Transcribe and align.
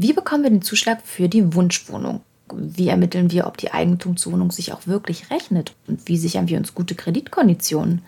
Wie 0.00 0.12
bekommen 0.12 0.44
wir 0.44 0.50
den 0.50 0.62
Zuschlag 0.62 1.02
für 1.04 1.28
die 1.28 1.54
Wunschwohnung? 1.54 2.20
Wie 2.54 2.86
ermitteln 2.86 3.32
wir, 3.32 3.48
ob 3.48 3.56
die 3.56 3.72
Eigentumswohnung 3.72 4.52
sich 4.52 4.72
auch 4.72 4.86
wirklich 4.86 5.28
rechnet? 5.32 5.74
Und 5.88 6.06
wie 6.06 6.16
sichern 6.16 6.46
wir 6.46 6.56
uns 6.56 6.72
gute 6.72 6.94
Kreditkonditionen? 6.94 8.02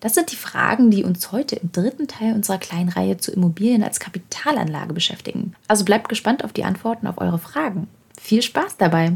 Das 0.00 0.14
sind 0.14 0.32
die 0.32 0.36
Fragen, 0.36 0.90
die 0.90 1.04
uns 1.04 1.32
heute 1.32 1.56
im 1.56 1.70
dritten 1.70 2.08
Teil 2.08 2.32
unserer 2.32 2.56
kleinen 2.56 2.88
Reihe 2.88 3.18
zu 3.18 3.30
Immobilien 3.30 3.82
als 3.82 4.00
Kapitalanlage 4.00 4.94
beschäftigen. 4.94 5.54
Also 5.68 5.84
bleibt 5.84 6.08
gespannt 6.08 6.44
auf 6.44 6.54
die 6.54 6.64
Antworten 6.64 7.06
auf 7.06 7.18
eure 7.18 7.38
Fragen. 7.38 7.88
Viel 8.18 8.40
Spaß 8.40 8.78
dabei! 8.78 9.12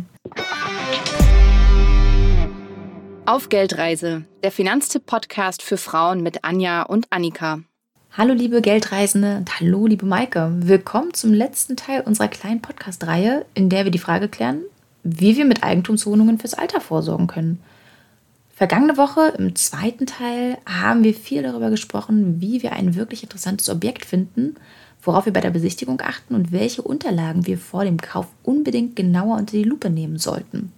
Auf 3.25 3.49
Geldreise, 3.49 4.27
der 4.43 4.53
Finanztipp-Podcast 4.53 5.63
für 5.63 5.79
Frauen 5.79 6.23
mit 6.23 6.45
Anja 6.45 6.83
und 6.83 7.07
Annika. 7.09 7.61
Hallo 8.11 8.35
liebe 8.35 8.63
Geldreisende 8.63 9.37
und 9.37 9.61
hallo 9.61 9.87
liebe 9.87 10.05
Maike. 10.05 10.51
Willkommen 10.57 11.15
zum 11.15 11.33
letzten 11.33 11.77
Teil 11.77 12.01
unserer 12.01 12.27
kleinen 12.27 12.61
Podcast-Reihe, 12.61 13.47
in 13.55 13.69
der 13.69 13.85
wir 13.85 13.93
die 13.93 14.01
Frage 14.01 14.29
klären, 14.29 14.63
wie 15.05 15.37
wir 15.37 15.45
mit 15.45 15.63
Eigentumswohnungen 15.63 16.39
fürs 16.39 16.55
Alter 16.55 16.81
vorsorgen 16.81 17.29
können. 17.29 17.61
Vergangene 18.55 18.97
Woche 18.97 19.35
im 19.39 19.55
zweiten 19.55 20.07
Teil 20.07 20.59
haben 20.67 21.05
wir 21.05 21.15
viel 21.15 21.45
darüber 21.45 21.71
gesprochen, 21.71 22.41
wie 22.41 22.63
wir 22.65 22.73
ein 22.73 22.97
wirklich 22.97 23.23
interessantes 23.23 23.69
Objekt 23.69 24.05
finden, 24.05 24.57
worauf 25.01 25.27
wir 25.27 25.33
bei 25.33 25.41
der 25.41 25.51
Besichtigung 25.51 26.01
achten 26.01 26.35
und 26.35 26.51
welche 26.51 26.83
Unterlagen 26.83 27.47
wir 27.47 27.59
vor 27.59 27.85
dem 27.85 27.99
Kauf 27.99 28.27
unbedingt 28.43 28.97
genauer 28.97 29.37
unter 29.37 29.57
die 29.57 29.63
Lupe 29.63 29.91
nehmen 29.91 30.19
sollten. 30.19 30.73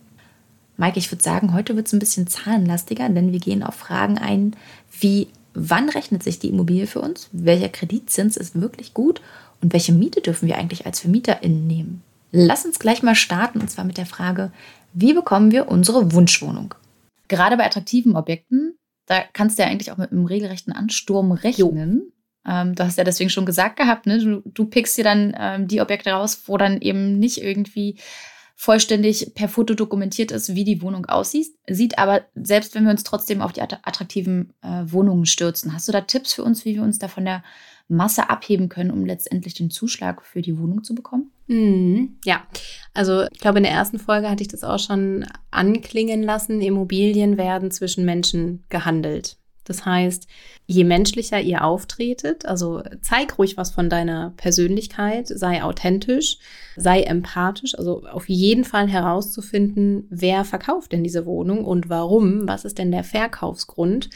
Maike, 0.76 0.98
ich 0.98 1.10
würde 1.10 1.22
sagen, 1.22 1.54
heute 1.54 1.74
wird 1.76 1.86
es 1.86 1.92
ein 1.94 2.00
bisschen 2.00 2.26
zahlenlastiger, 2.26 3.08
denn 3.08 3.32
wir 3.32 3.40
gehen 3.40 3.62
auf 3.62 3.76
Fragen 3.76 4.18
ein, 4.18 4.56
wie 4.98 5.28
wann 5.54 5.88
rechnet 5.88 6.22
sich 6.22 6.38
die 6.38 6.48
Immobilie 6.48 6.86
für 6.86 7.00
uns, 7.00 7.28
welcher 7.32 7.68
Kreditzins 7.68 8.36
ist 8.36 8.60
wirklich 8.60 8.94
gut 8.94 9.20
und 9.62 9.72
welche 9.72 9.92
Miete 9.92 10.20
dürfen 10.20 10.48
wir 10.48 10.56
eigentlich 10.56 10.86
als 10.86 11.00
VermieterInnen 11.00 11.66
nehmen. 11.66 12.02
Lass 12.32 12.64
uns 12.64 12.78
gleich 12.78 13.02
mal 13.02 13.14
starten 13.14 13.60
und 13.60 13.70
zwar 13.70 13.84
mit 13.84 13.98
der 13.98 14.06
Frage, 14.06 14.52
wie 14.92 15.12
bekommen 15.12 15.50
wir 15.50 15.68
unsere 15.68 16.12
Wunschwohnung? 16.12 16.74
gerade 17.30 17.56
bei 17.56 17.64
attraktiven 17.64 18.16
Objekten, 18.16 18.76
da 19.06 19.22
kannst 19.32 19.58
du 19.58 19.62
ja 19.62 19.70
eigentlich 19.70 19.90
auch 19.90 19.96
mit 19.96 20.12
einem 20.12 20.26
regelrechten 20.26 20.74
Ansturm 20.74 21.32
rechnen. 21.32 22.12
Ähm, 22.46 22.74
du 22.74 22.84
hast 22.84 22.98
ja 22.98 23.04
deswegen 23.04 23.30
schon 23.30 23.46
gesagt 23.46 23.76
gehabt, 23.76 24.06
ne? 24.06 24.18
du, 24.18 24.42
du 24.44 24.66
pickst 24.66 24.98
dir 24.98 25.04
dann 25.04 25.34
ähm, 25.38 25.68
die 25.68 25.80
Objekte 25.80 26.10
raus, 26.10 26.42
wo 26.46 26.58
dann 26.58 26.80
eben 26.80 27.18
nicht 27.18 27.42
irgendwie 27.42 27.96
vollständig 28.60 29.32
per 29.34 29.48
Foto 29.48 29.72
dokumentiert 29.72 30.30
ist, 30.32 30.54
wie 30.54 30.64
die 30.64 30.82
Wohnung 30.82 31.06
aussieht. 31.06 31.46
Sieht 31.66 31.98
aber, 31.98 32.26
selbst 32.34 32.74
wenn 32.74 32.84
wir 32.84 32.90
uns 32.90 33.04
trotzdem 33.04 33.40
auf 33.40 33.54
die 33.54 33.62
attraktiven 33.62 34.52
äh, 34.60 34.82
Wohnungen 34.84 35.24
stürzen, 35.24 35.72
hast 35.72 35.88
du 35.88 35.92
da 35.92 36.02
Tipps 36.02 36.34
für 36.34 36.44
uns, 36.44 36.66
wie 36.66 36.74
wir 36.74 36.82
uns 36.82 36.98
da 36.98 37.08
von 37.08 37.24
der 37.24 37.42
Masse 37.88 38.28
abheben 38.28 38.68
können, 38.68 38.90
um 38.90 39.06
letztendlich 39.06 39.54
den 39.54 39.70
Zuschlag 39.70 40.22
für 40.22 40.42
die 40.42 40.58
Wohnung 40.58 40.84
zu 40.84 40.94
bekommen? 40.94 41.30
Mhm, 41.46 42.18
ja, 42.22 42.42
also 42.92 43.24
ich 43.32 43.40
glaube, 43.40 43.60
in 43.60 43.64
der 43.64 43.72
ersten 43.72 43.98
Folge 43.98 44.28
hatte 44.28 44.42
ich 44.42 44.48
das 44.48 44.62
auch 44.62 44.78
schon 44.78 45.24
anklingen 45.50 46.22
lassen. 46.22 46.60
Immobilien 46.60 47.38
werden 47.38 47.70
zwischen 47.70 48.04
Menschen 48.04 48.64
gehandelt. 48.68 49.38
Das 49.64 49.84
heißt, 49.84 50.26
je 50.66 50.84
menschlicher 50.84 51.40
ihr 51.40 51.64
auftretet, 51.64 52.46
also 52.46 52.82
zeig 53.02 53.38
ruhig 53.38 53.56
was 53.56 53.70
von 53.70 53.90
deiner 53.90 54.32
Persönlichkeit, 54.36 55.28
sei 55.28 55.62
authentisch, 55.62 56.38
sei 56.76 57.02
empathisch, 57.02 57.74
also 57.76 58.04
auf 58.06 58.28
jeden 58.28 58.64
Fall 58.64 58.88
herauszufinden, 58.88 60.06
wer 60.10 60.44
verkauft 60.44 60.92
denn 60.92 61.04
diese 61.04 61.26
Wohnung 61.26 61.64
und 61.64 61.88
warum, 61.88 62.48
was 62.48 62.64
ist 62.64 62.78
denn 62.78 62.90
der 62.90 63.04
Verkaufsgrund 63.04 64.10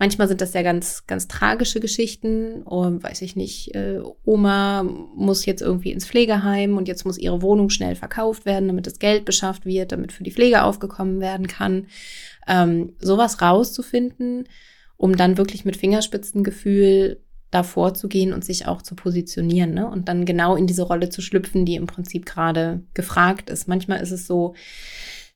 Manchmal 0.00 0.28
sind 0.28 0.40
das 0.40 0.54
ja 0.54 0.62
ganz, 0.62 1.06
ganz 1.06 1.26
tragische 1.26 1.80
Geschichten. 1.80 2.62
Und, 2.62 3.02
weiß 3.02 3.20
ich 3.22 3.34
nicht, 3.34 3.74
äh, 3.74 4.00
Oma 4.24 4.84
muss 4.84 5.44
jetzt 5.44 5.60
irgendwie 5.60 5.90
ins 5.90 6.06
Pflegeheim 6.06 6.76
und 6.76 6.86
jetzt 6.86 7.04
muss 7.04 7.18
ihre 7.18 7.42
Wohnung 7.42 7.68
schnell 7.68 7.96
verkauft 7.96 8.46
werden, 8.46 8.68
damit 8.68 8.86
das 8.86 9.00
Geld 9.00 9.24
beschafft 9.24 9.66
wird, 9.66 9.90
damit 9.90 10.12
für 10.12 10.22
die 10.22 10.30
Pflege 10.30 10.62
aufgekommen 10.62 11.20
werden 11.20 11.48
kann. 11.48 11.88
Ähm, 12.46 12.94
sowas 13.00 13.42
rauszufinden, 13.42 14.44
um 14.98 15.16
dann 15.16 15.38
wirklich 15.38 15.64
mit 15.64 15.78
Fingerspitzengefühl 15.78 17.22
davor 17.50 17.94
zu 17.94 18.08
gehen 18.08 18.34
und 18.34 18.44
sich 18.44 18.66
auch 18.66 18.82
zu 18.82 18.94
positionieren 18.94 19.72
ne? 19.72 19.88
und 19.88 20.08
dann 20.08 20.26
genau 20.26 20.54
in 20.54 20.66
diese 20.66 20.82
Rolle 20.82 21.08
zu 21.08 21.22
schlüpfen, 21.22 21.64
die 21.64 21.76
im 21.76 21.86
Prinzip 21.86 22.26
gerade 22.26 22.82
gefragt 22.92 23.48
ist. 23.48 23.68
Manchmal 23.68 24.02
ist 24.02 24.10
es 24.10 24.26
so, 24.26 24.54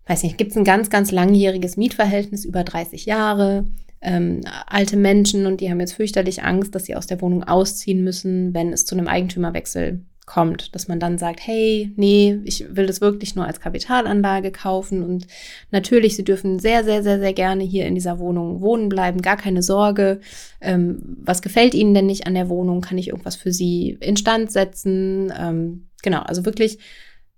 weiß 0.06 0.24
nicht, 0.24 0.36
gibt 0.36 0.50
es 0.50 0.58
ein 0.58 0.64
ganz, 0.64 0.90
ganz 0.90 1.10
langjähriges 1.10 1.78
Mietverhältnis 1.78 2.44
über 2.44 2.64
30 2.64 3.06
Jahre 3.06 3.64
ähm, 4.02 4.42
alte 4.66 4.96
Menschen 4.96 5.46
und 5.46 5.60
die 5.60 5.70
haben 5.70 5.80
jetzt 5.80 5.94
fürchterlich 5.94 6.42
Angst, 6.42 6.74
dass 6.74 6.84
sie 6.84 6.96
aus 6.96 7.06
der 7.06 7.20
Wohnung 7.22 7.44
ausziehen 7.44 8.04
müssen, 8.04 8.52
wenn 8.52 8.72
es 8.72 8.84
zu 8.84 8.94
einem 8.94 9.08
Eigentümerwechsel 9.08 10.04
kommt, 10.27 10.75
dass 10.75 10.88
man 10.88 11.00
dann 11.00 11.19
sagt, 11.19 11.41
hey, 11.44 11.93
nee, 11.97 12.38
ich 12.44 12.65
will 12.77 12.87
das 12.87 13.00
wirklich 13.00 13.34
nur 13.34 13.47
als 13.47 13.60
Kapitalanlage 13.60 14.53
kaufen 14.53 15.03
und 15.03 15.27
natürlich, 15.71 16.16
sie 16.16 16.25
dürfen 16.25 16.59
sehr, 16.59 16.84
sehr, 16.84 17.03
sehr, 17.03 17.19
sehr 17.19 17.33
gerne 17.33 17.65
hier 17.65 17.87
in 17.87 17.94
dieser 17.94 18.19
Wohnung 18.19 18.60
wohnen 18.60 18.88
bleiben, 18.88 19.21
gar 19.21 19.37
keine 19.37 19.62
Sorge. 19.62 20.21
Ähm, 20.60 21.16
was 21.22 21.43
gefällt 21.43 21.75
Ihnen 21.75 21.94
denn 21.94 22.06
nicht 22.06 22.27
an 22.27 22.34
der 22.34 22.49
Wohnung? 22.49 22.81
Kann 22.81 22.99
ich 22.99 23.09
irgendwas 23.09 23.37
für 23.37 23.53
Sie 23.53 23.99
instand 24.00 24.53
setzen? 24.53 25.33
Ähm, 25.37 25.88
genau, 26.03 26.21
also 26.21 26.44
wirklich 26.44 26.78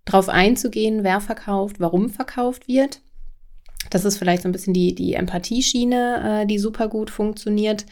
drauf 0.04 0.28
einzugehen, 0.28 1.04
wer 1.04 1.20
verkauft, 1.20 1.80
warum 1.80 2.10
verkauft 2.10 2.68
wird 2.68 3.00
das 3.90 4.04
ist 4.04 4.18
vielleicht 4.18 4.42
so 4.42 4.48
ein 4.48 4.52
bisschen 4.52 4.74
die, 4.74 4.94
die 4.94 5.14
Empathieschiene, 5.14 6.42
äh, 6.42 6.46
die 6.46 6.58
super 6.58 6.88
gut 6.88 7.10
funktioniert. 7.10 7.86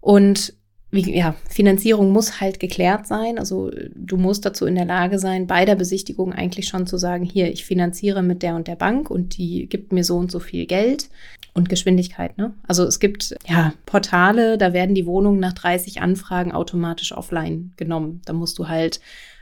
Und 0.00 0.54
wie, 0.94 1.16
ja, 1.16 1.34
Finanzierung 1.48 2.12
muss 2.12 2.40
halt 2.40 2.60
geklärt 2.60 3.06
sein. 3.06 3.38
Also 3.38 3.70
du 3.94 4.16
musst 4.16 4.46
dazu 4.46 4.64
in 4.64 4.76
der 4.76 4.84
Lage 4.84 5.18
sein, 5.18 5.46
bei 5.46 5.64
der 5.64 5.74
Besichtigung 5.74 6.32
eigentlich 6.32 6.68
schon 6.68 6.86
zu 6.86 6.96
sagen, 6.96 7.24
hier, 7.24 7.52
ich 7.52 7.64
finanziere 7.64 8.22
mit 8.22 8.42
der 8.42 8.54
und 8.54 8.68
der 8.68 8.76
Bank 8.76 9.10
und 9.10 9.36
die 9.36 9.66
gibt 9.66 9.92
mir 9.92 10.04
so 10.04 10.16
und 10.16 10.30
so 10.30 10.38
viel 10.38 10.66
Geld 10.66 11.08
und 11.52 11.68
Geschwindigkeit. 11.68 12.38
Ne? 12.38 12.54
Also 12.66 12.84
es 12.84 13.00
gibt 13.00 13.34
ja 13.48 13.74
Portale, 13.86 14.56
da 14.56 14.72
werden 14.72 14.94
die 14.94 15.06
Wohnungen 15.06 15.40
nach 15.40 15.52
30 15.52 16.00
Anfragen 16.00 16.52
automatisch 16.52 17.12
offline 17.12 17.72
genommen. 17.76 18.22
Da 18.24 18.32
musst 18.32 18.58
du 18.58 18.68
halt 18.68 19.00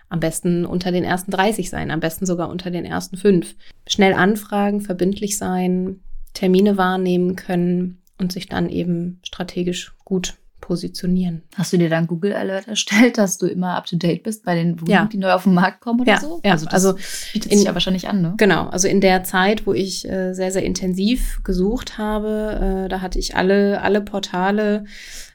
am 0.09 0.21
besten 0.21 0.65
unter 0.65 0.91
den 0.91 1.05
ersten 1.05 1.31
30 1.31 1.71
sein, 1.71 1.91
am 1.91 2.01
besten 2.01 2.27
sogar 2.27 2.51
unter 2.51 2.71
den 2.71 2.85
ersten 2.85 3.17
fünf. 3.17 3.55
Schnell 3.87 4.15
anfragen, 4.15 4.81
verbindlich 4.81 5.39
sein, 5.39 6.01
Termine 6.35 6.77
wahrnehmen 6.77 7.37
können 7.37 7.99
und 8.19 8.33
sich 8.33 8.49
dann 8.49 8.69
eben 8.69 9.21
strategisch 9.23 9.93
gut 10.05 10.35
positionieren. 10.63 11.43
Hast 11.57 11.75
du 11.75 11.77
dir 11.77 11.91
dann 11.91 12.07
Google 12.07 12.33
Alert 12.33 12.67
erstellt, 12.67 13.19
dass 13.19 13.37
du 13.37 13.47
immer 13.47 13.77
up 13.77 13.85
to 13.85 13.97
date 13.97 14.23
bist 14.23 14.45
bei 14.45 14.55
den 14.55 14.81
Wohnungen, 14.81 14.91
ja. 14.91 15.05
die 15.05 15.19
neu 15.19 15.33
auf 15.33 15.43
den 15.43 15.53
Markt 15.53 15.81
kommen 15.81 16.01
oder 16.01 16.13
ja, 16.13 16.21
so? 16.21 16.41
Ja, 16.43 16.53
also, 16.53 16.67
also 16.69 16.95
bietet 17.35 17.53
in, 17.53 17.59
sich 17.59 17.67
ja 17.67 17.75
wahrscheinlich 17.75 18.09
an, 18.09 18.23
ne? 18.23 18.35
Genau, 18.39 18.69
also 18.69 18.89
in 18.89 19.03
der 19.03 19.25
Zeit, 19.25 19.67
wo 19.67 19.75
ich 19.75 20.09
äh, 20.09 20.33
sehr, 20.33 20.51
sehr 20.51 20.63
intensiv 20.63 21.43
gesucht 21.45 21.99
habe, 21.99 22.85
äh, 22.87 22.89
da 22.89 23.03
hatte 23.03 23.19
ich 23.19 23.37
alle, 23.37 23.83
alle 23.83 24.01
Portale 24.01 24.85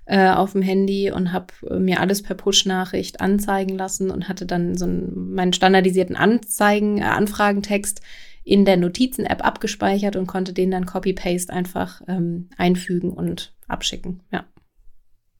äh, 0.06 0.30
auf 0.30 0.54
dem 0.54 0.62
Handy 0.62 1.12
und 1.12 1.34
habe 1.34 1.54
äh, 1.70 1.78
mir 1.78 2.00
alles 2.00 2.24
per 2.24 2.36
Push-Nachricht 2.36 3.22
anzeigen 3.22 3.78
lassen 3.78 4.10
und 4.10 4.28
hatte 4.30 4.46
dann 4.46 4.78
so 4.78 4.86
einen, 4.86 5.34
meinen 5.34 5.54
standardisierten 5.54 6.16
Anzeigen, 6.16 7.00
äh, 7.00 7.04
Anfragentext 7.04 8.02
in 8.46 8.64
der 8.64 8.78
Notizen-App 8.78 9.46
abgespeichert 9.46 10.16
und 10.16 10.26
konnte 10.26 10.54
den 10.54 10.72
dann 10.72 10.86
Copy-Paste 10.86 11.52
einfach 11.52 12.02
ähm, 12.08 12.50
einfügen 12.58 13.12
und 13.12 13.54
abschicken. 13.68 14.22
Ja. 14.32 14.46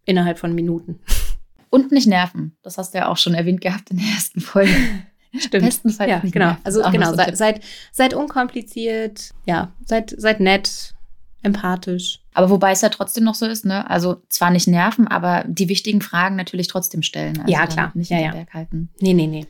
Innerhalb 0.08 0.40
von 0.40 0.56
Minuten. 0.56 1.00
Und 1.70 1.92
nicht 1.92 2.08
nerven. 2.08 2.58
Das 2.64 2.80
hast 2.80 2.94
du 2.94 2.98
ja 2.98 3.10
auch 3.10 3.18
schon 3.18 3.36
erwähnt 3.36 3.62
gehabt 3.62 3.92
in 3.92 3.98
der 3.98 4.08
ersten 4.08 4.42
Folge. 4.42 4.74
Stimmt. 5.38 5.66
Bestenfalls 5.66 6.10
ja, 6.10 6.20
genau. 6.20 6.56
Also 6.64 6.82
genau, 6.90 7.14
seid, 7.14 7.38
seid, 7.38 7.64
seid 7.92 8.14
unkompliziert, 8.14 9.32
ja, 9.46 9.74
seid, 9.86 10.16
seid 10.18 10.40
nett, 10.40 10.96
empathisch. 11.44 12.22
Aber 12.34 12.50
wobei 12.50 12.72
es 12.72 12.82
ja 12.82 12.90
trotzdem 12.90 13.26
noch 13.26 13.36
so 13.36 13.46
ist, 13.46 13.66
ne? 13.66 13.88
Also 13.90 14.24
zwar 14.30 14.52
nicht 14.52 14.68
nerven, 14.68 15.08
aber 15.08 15.44
die 15.46 15.70
wichtigen 15.70 16.02
Fragen 16.02 16.38
natürlich 16.38 16.68
trotzdem 16.68 17.04
stellen. 17.04 17.40
Also 17.40 17.52
ja, 17.52 17.68
klar. 17.68 17.92
Nicht 17.94 18.10
ja, 18.10 18.18
in 18.18 18.24
ja. 18.24 18.32
Berg 18.32 18.54
halten. 18.54 18.90
Nee, 19.00 19.14
nee, 19.14 19.28
nee. 19.28 19.46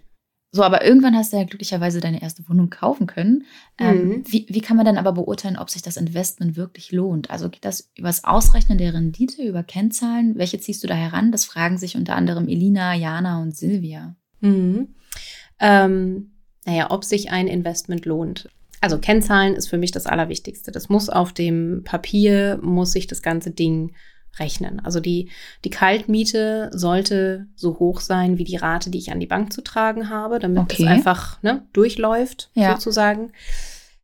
So, 0.52 0.64
aber 0.64 0.86
irgendwann 0.86 1.16
hast 1.16 1.34
du 1.34 1.38
ja 1.38 1.44
glücklicherweise 1.44 2.00
deine 2.00 2.22
erste 2.22 2.48
Wohnung 2.48 2.70
kaufen 2.70 3.06
können. 3.06 3.44
Ähm, 3.78 4.08
mhm. 4.08 4.24
wie, 4.28 4.46
wie 4.50 4.62
kann 4.62 4.78
man 4.78 4.86
dann 4.86 4.98
aber 4.98 5.12
beurteilen, 5.12 5.58
ob 5.58 5.70
sich 5.70 5.82
das 5.82 5.98
Investment 5.98 6.56
wirklich 6.56 6.92
lohnt? 6.92 7.30
Also 7.30 7.50
geht 7.50 7.66
das 7.66 7.92
über 7.96 8.08
das 8.08 8.24
Ausrechnen 8.24 8.78
der 8.78 8.94
Rendite, 8.94 9.44
über 9.44 9.64
Kennzahlen? 9.64 10.38
Welche 10.38 10.60
ziehst 10.60 10.84
du 10.84 10.88
da 10.88 10.96
heran? 10.96 11.32
Das 11.32 11.44
fragen 11.44 11.78
sich 11.78 11.98
unter 11.98 12.16
anderem 12.16 12.48
Elina, 12.48 12.96
Jana 12.96 13.42
und 13.42 13.58
Silvia. 13.58 14.16
Mhm. 14.40 14.96
Ähm, 15.60 16.32
naja, 16.66 16.92
ob 16.92 17.04
sich 17.04 17.30
ein 17.30 17.48
Investment 17.48 18.06
lohnt. 18.06 18.50
Also 18.80 19.00
Kennzahlen 19.00 19.56
ist 19.56 19.68
für 19.68 19.78
mich 19.78 19.92
das 19.92 20.06
Allerwichtigste. 20.06 20.72
Das 20.72 20.88
muss 20.88 21.10
auf 21.10 21.34
dem 21.34 21.84
Papier, 21.84 22.60
muss 22.62 22.94
sich 22.94 23.08
das 23.08 23.22
ganze 23.22 23.52
Ding 23.52 23.94
rechnen. 24.40 24.80
Also 24.84 25.00
die, 25.00 25.30
die 25.64 25.70
Kaltmiete 25.70 26.70
sollte 26.74 27.48
so 27.56 27.80
hoch 27.80 28.00
sein 28.02 28.38
wie 28.38 28.44
die 28.44 28.56
Rate, 28.56 28.90
die 28.90 28.98
ich 28.98 29.12
an 29.12 29.20
die 29.20 29.28
Bank 29.28 29.54
zu 29.54 29.62
tragen 29.62 30.10
habe, 30.10 30.40
damit 30.40 30.60
okay. 30.60 30.84
es 30.84 30.90
einfach 30.90 31.42
ne, 31.44 31.64
durchläuft, 31.74 32.50
ja. 32.54 32.74
sozusagen. 32.74 33.32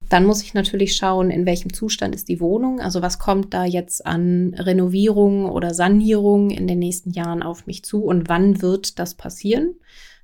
Dann 0.09 0.25
muss 0.25 0.43
ich 0.43 0.53
natürlich 0.53 0.95
schauen, 0.95 1.31
in 1.31 1.45
welchem 1.45 1.73
Zustand 1.73 2.13
ist 2.13 2.27
die 2.29 2.39
Wohnung. 2.39 2.79
Also 2.79 3.01
was 3.01 3.19
kommt 3.19 3.53
da 3.53 3.65
jetzt 3.65 4.05
an 4.05 4.53
Renovierung 4.57 5.49
oder 5.49 5.73
Sanierung 5.73 6.51
in 6.51 6.67
den 6.67 6.79
nächsten 6.79 7.11
Jahren 7.11 7.41
auf 7.41 7.65
mich 7.65 7.83
zu 7.83 8.03
und 8.03 8.29
wann 8.29 8.61
wird 8.61 8.99
das 8.99 9.15
passieren? 9.15 9.75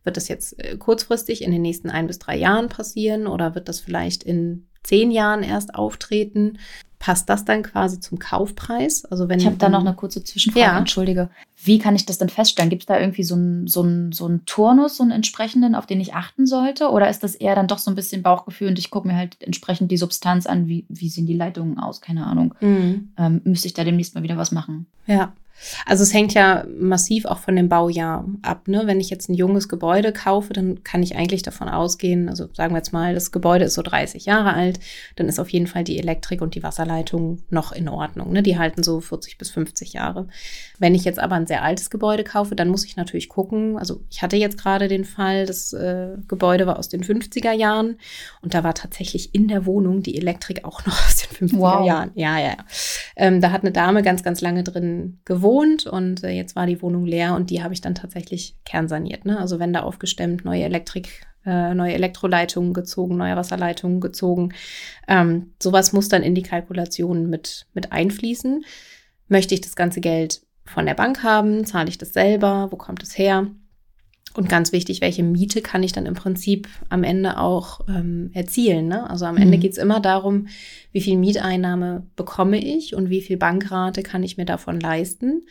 Wird 0.03 0.17
das 0.17 0.27
jetzt 0.27 0.59
äh, 0.59 0.77
kurzfristig 0.77 1.44
in 1.44 1.51
den 1.51 1.62
nächsten 1.62 1.89
ein 1.89 2.07
bis 2.07 2.19
drei 2.19 2.38
Jahren 2.38 2.69
passieren 2.69 3.27
oder 3.27 3.55
wird 3.55 3.67
das 3.67 3.79
vielleicht 3.79 4.23
in 4.23 4.69
zehn 4.83 5.11
Jahren 5.11 5.43
erst 5.43 5.75
auftreten? 5.75 6.57
Passt 6.99 7.29
das 7.29 7.45
dann 7.45 7.63
quasi 7.63 8.01
zum 8.01 8.19
Kaufpreis? 8.19 9.05
Also 9.05 9.29
wenn 9.29 9.39
ich 9.39 9.45
habe 9.45 9.55
da 9.55 9.69
noch 9.69 9.79
eine 9.79 9.93
kurze 9.93 10.21
Zwischenfrage, 10.21 10.65
ja. 10.65 10.77
entschuldige. 10.77 11.29
Wie 11.55 11.79
kann 11.79 11.95
ich 11.95 12.05
das 12.05 12.17
denn 12.17 12.27
feststellen? 12.27 12.69
Gibt 12.69 12.81
es 12.81 12.87
da 12.87 12.99
irgendwie 12.99 13.23
so 13.23 13.35
einen 13.35 13.67
so 13.67 13.87
so 14.11 14.27
ein 14.27 14.43
Turnus, 14.45 14.97
so 14.97 15.03
einen 15.03 15.13
entsprechenden, 15.13 15.75
auf 15.75 15.85
den 15.85 16.01
ich 16.01 16.13
achten 16.13 16.45
sollte? 16.45 16.89
Oder 16.89 17.09
ist 17.09 17.23
das 17.23 17.35
eher 17.35 17.55
dann 17.55 17.67
doch 17.69 17.77
so 17.77 17.89
ein 17.89 17.95
bisschen 17.95 18.21
Bauchgefühl 18.21 18.67
und 18.67 18.79
ich 18.79 18.89
gucke 18.89 19.07
mir 19.07 19.15
halt 19.15 19.37
entsprechend 19.41 19.91
die 19.91 19.97
Substanz 19.97 20.45
an, 20.45 20.67
wie, 20.67 20.85
wie 20.89 21.07
sehen 21.07 21.25
die 21.25 21.37
Leitungen 21.37 21.79
aus? 21.79 22.01
Keine 22.01 22.27
Ahnung. 22.27 22.53
Mhm. 22.59 23.13
Ähm, 23.17 23.41
müsste 23.45 23.67
ich 23.67 23.73
da 23.73 23.85
demnächst 23.85 24.15
mal 24.15 24.23
wieder 24.23 24.37
was 24.37 24.51
machen? 24.51 24.85
Ja. 25.07 25.31
Also 25.85 26.03
es 26.03 26.13
hängt 26.13 26.33
ja 26.33 26.65
massiv 26.79 27.25
auch 27.25 27.39
von 27.39 27.56
dem 27.56 27.69
Baujahr 27.69 28.25
ab. 28.41 28.67
Ne? 28.67 28.83
Wenn 28.85 29.00
ich 29.00 29.09
jetzt 29.09 29.29
ein 29.29 29.33
junges 29.33 29.67
Gebäude 29.67 30.13
kaufe, 30.13 30.53
dann 30.53 30.83
kann 30.83 31.03
ich 31.03 31.15
eigentlich 31.15 31.44
davon 31.44 31.69
ausgehen, 31.69 32.29
also 32.29 32.47
sagen 32.53 32.73
wir 32.73 32.77
jetzt 32.77 32.94
mal, 32.94 33.13
das 33.13 33.31
Gebäude 33.31 33.65
ist 33.65 33.73
so 33.73 33.81
30 33.81 34.25
Jahre 34.25 34.53
alt, 34.53 34.79
dann 35.15 35.27
ist 35.27 35.39
auf 35.39 35.50
jeden 35.50 35.67
Fall 35.67 35.83
die 35.83 36.00
Elektrik 36.00 36.41
und 36.41 36.56
die 36.56 36.63
Wasserleitung 36.63 37.39
noch 37.50 37.71
in 37.71 37.89
Ordnung. 37.89 38.31
Ne? 38.31 38.44
Die 38.44 38.57
halten 38.57 38.83
so 38.83 39.01
40 39.01 39.38
bis 39.38 39.50
50 39.50 39.94
Jahre. 39.94 40.27
Wenn 40.77 40.95
ich 40.95 41.03
jetzt 41.03 41.19
aber 41.19 41.35
ein 41.35 41.47
sehr 41.47 41.63
altes 41.63 41.89
Gebäude 41.89 42.23
kaufe, 42.23 42.55
dann 42.55 42.69
muss 42.69 42.85
ich 42.85 42.95
natürlich 42.95 43.29
gucken. 43.29 43.77
Also 43.77 44.01
ich 44.09 44.21
hatte 44.21 44.38
jetzt 44.38 44.57
gerade 44.57 44.88
den 44.88 45.05
Fall, 45.05 45.45
das 45.45 45.73
äh, 45.73 46.17
Gebäude 46.27 46.67
war 46.67 46.79
aus 46.79 46.89
den 46.89 47.03
50er 47.03 47.51
Jahren 47.51 47.97
und 48.41 48.53
da 48.53 48.63
war 48.63 48.73
tatsächlich 48.73 49.35
in 49.35 49.47
der 49.47 49.65
Wohnung 49.65 50.03
die 50.03 50.17
Elektrik 50.17 50.63
auch 50.63 50.85
noch 50.85 51.05
aus 51.05 51.17
den 51.17 51.50
50er 51.50 51.59
wow. 51.59 51.85
Jahren. 51.85 52.12
Ja, 52.15 52.39
ja, 52.39 52.47
ja. 52.47 52.57
Ähm, 53.15 53.41
da 53.41 53.51
hat 53.51 53.62
eine 53.62 53.71
Dame 53.71 54.03
ganz, 54.03 54.23
ganz 54.23 54.41
lange 54.41 54.63
drin 54.63 55.19
gewohnt 55.25 55.49
gewohnt 55.50 55.86
und 55.86 56.24
äh, 56.24 56.30
jetzt 56.30 56.56
war 56.56 56.66
die 56.66 56.81
Wohnung 56.81 57.06
leer 57.06 57.36
und 57.36 57.50
die 57.50 57.63
habe 57.63 57.74
ich 57.74 57.81
dann 57.81 57.96
tatsächlich 57.96 58.56
kernsaniert. 58.66 59.25
Ne? 59.25 59.40
Also 59.40 59.60
Wände 59.60 59.84
aufgestemmt, 59.84 60.46
neue 60.46 60.63
Elektrik, 60.63 61.25
äh, 61.46 61.74
neue 61.74 61.94
Elektroleitungen 61.94 62.74
gezogen, 62.74 63.18
neue 63.18 63.36
Wasserleitungen 63.36 64.00
gezogen. 64.00 64.54
Ähm, 65.07 65.54
sowas 65.62 65.94
muss 65.94 66.10
dann 66.10 66.24
in 66.24 66.36
die 66.36 66.44
Kalkulation 66.44 67.30
mit, 67.30 67.66
mit 67.74 67.92
einfließen. 67.92 68.63
Möchte 69.28 69.56
ich 69.56 69.62
das 69.62 69.75
ganze 69.75 70.01
Geld 70.01 70.42
von 70.66 70.86
der 70.86 70.96
Bank 70.96 71.24
haben? 71.24 71.66
Zahle 71.66 71.90
ich 71.90 71.98
das 71.98 72.13
selber? 72.13 72.68
Wo 72.72 72.75
kommt 72.75 73.04
es 73.04 73.18
her? 73.18 73.48
Und 74.35 74.47
ganz 74.47 74.71
wichtig, 74.71 75.01
welche 75.01 75.23
Miete 75.23 75.61
kann 75.61 75.81
ich 75.81 75.91
dann 75.91 76.05
im 76.05 76.13
Prinzip 76.13 76.67
am 76.89 77.03
Ende 77.03 77.39
auch 77.39 77.81
ähm, 77.87 78.29
erzielen? 78.33 78.87
Ne? 78.87 79.09
Also 79.09 79.25
am 79.25 79.37
Ende 79.37 79.57
mhm. 79.57 79.61
geht 79.61 79.71
es 79.71 79.77
immer 79.77 79.99
darum, 79.99 80.47
wie 80.91 81.01
viel 81.01 81.17
Mieteinnahme 81.17 82.05
bekomme 82.15 82.63
ich 82.63 82.95
und 82.95 83.09
wie 83.09 83.21
viel 83.21 83.37
Bankrate 83.37 84.03
kann 84.03 84.23
ich 84.23 84.37
mir 84.37 84.45
davon 84.45 84.79
leisten. 84.79 85.45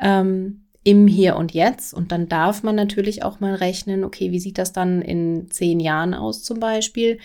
Ähm, 0.00 0.64
im 0.84 1.06
Hier 1.06 1.36
und 1.36 1.52
Jetzt. 1.52 1.92
Und 1.92 2.12
dann 2.12 2.28
darf 2.28 2.62
man 2.62 2.74
natürlich 2.74 3.22
auch 3.22 3.40
mal 3.40 3.54
rechnen, 3.54 4.04
okay, 4.04 4.30
wie 4.30 4.40
sieht 4.40 4.58
das 4.58 4.72
dann 4.72 5.02
in 5.02 5.50
zehn 5.50 5.80
Jahren 5.80 6.14
aus 6.14 6.42
zum 6.42 6.60
Beispiel? 6.60 7.18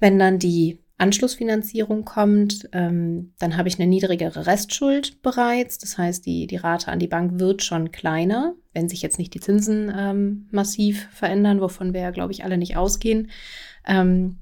Wenn 0.00 0.18
dann 0.18 0.38
die 0.38 0.80
Anschlussfinanzierung 0.98 2.04
kommt, 2.04 2.68
ähm, 2.72 3.32
dann 3.38 3.56
habe 3.56 3.68
ich 3.68 3.78
eine 3.78 3.88
niedrigere 3.88 4.46
Restschuld 4.46 5.22
bereits. 5.22 5.78
Das 5.78 5.96
heißt, 5.96 6.26
die, 6.26 6.48
die 6.48 6.56
Rate 6.56 6.88
an 6.90 6.98
die 6.98 7.06
Bank 7.06 7.38
wird 7.38 7.62
schon 7.62 7.92
kleiner, 7.92 8.54
wenn 8.74 8.88
sich 8.88 9.00
jetzt 9.00 9.18
nicht 9.18 9.32
die 9.32 9.40
Zinsen 9.40 9.92
ähm, 9.96 10.48
massiv 10.50 11.08
verändern, 11.12 11.60
wovon 11.60 11.94
wir 11.94 12.00
ja, 12.00 12.10
glaube 12.10 12.32
ich, 12.32 12.42
alle 12.44 12.58
nicht 12.58 12.76
ausgehen. 12.76 13.30
Ähm, 13.86 14.38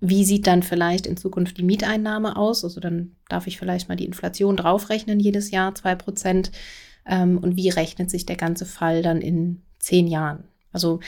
wie 0.00 0.24
sieht 0.24 0.46
dann 0.46 0.62
vielleicht 0.62 1.06
in 1.06 1.18
Zukunft 1.18 1.58
die 1.58 1.62
Mieteinnahme 1.62 2.36
aus? 2.36 2.64
Also 2.64 2.80
dann 2.80 3.14
darf 3.28 3.46
ich 3.46 3.58
vielleicht 3.58 3.88
mal 3.88 3.96
die 3.96 4.06
Inflation 4.06 4.56
draufrechnen 4.56 5.20
jedes 5.20 5.50
Jahr, 5.50 5.74
zwei 5.74 5.94
Prozent. 5.94 6.50
Ähm, 7.06 7.36
und 7.38 7.56
wie 7.56 7.68
rechnet 7.68 8.10
sich 8.10 8.24
der 8.24 8.36
ganze 8.36 8.64
Fall 8.64 9.02
dann 9.02 9.20
in 9.20 9.62
zehn 9.78 10.06
Jahren? 10.06 10.44
Also 10.72 11.00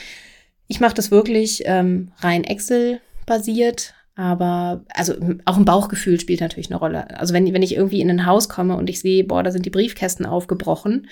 ich 0.67 0.79
mache 0.79 0.93
das 0.93 1.09
wirklich 1.09 1.63
ähm, 1.65 2.11
rein 2.19 2.43
Excel 2.43 3.01
basiert, 3.25 3.95
aber 4.15 4.85
also 4.93 5.13
auch 5.43 5.57
ein 5.57 5.65
Bauchgefühl 5.65 6.19
spielt 6.19 6.39
natürlich 6.39 6.69
eine 6.69 6.79
Rolle. 6.79 7.19
Also 7.19 7.33
wenn, 7.33 7.51
wenn 7.53 7.61
ich 7.61 7.75
irgendwie 7.75 7.99
in 7.99 8.09
ein 8.09 8.25
Haus 8.25 8.47
komme 8.47 8.77
und 8.77 8.89
ich 8.89 9.01
sehe, 9.01 9.25
boah, 9.25 9.43
da 9.43 9.51
sind 9.51 9.65
die 9.65 9.69
Briefkästen 9.69 10.25
aufgebrochen 10.25 11.07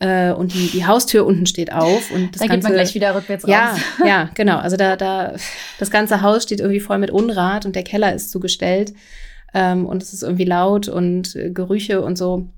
äh, 0.00 0.32
und 0.32 0.54
die, 0.54 0.68
die 0.68 0.86
Haustür 0.86 1.26
unten 1.26 1.44
steht 1.46 1.70
auf 1.70 2.10
und 2.10 2.34
das 2.34 2.40
da 2.40 2.46
Ganze, 2.46 2.56
geht 2.56 2.62
man 2.62 2.72
gleich 2.72 2.94
wieder 2.94 3.14
rückwärts 3.14 3.46
ja, 3.46 3.70
raus. 3.70 3.80
Ja, 3.98 4.06
ja, 4.06 4.30
genau. 4.34 4.56
Also 4.56 4.78
da, 4.78 4.96
da, 4.96 5.34
das 5.78 5.90
ganze 5.90 6.22
Haus 6.22 6.44
steht 6.44 6.60
irgendwie 6.60 6.80
voll 6.80 6.98
mit 6.98 7.10
Unrat 7.10 7.66
und 7.66 7.76
der 7.76 7.84
Keller 7.84 8.14
ist 8.14 8.30
zugestellt 8.30 8.94
ähm, 9.52 9.84
und 9.84 10.02
es 10.02 10.14
ist 10.14 10.22
irgendwie 10.22 10.44
laut 10.44 10.88
und 10.88 11.36
äh, 11.36 11.50
Gerüche 11.50 12.00
und 12.00 12.16
so. 12.16 12.48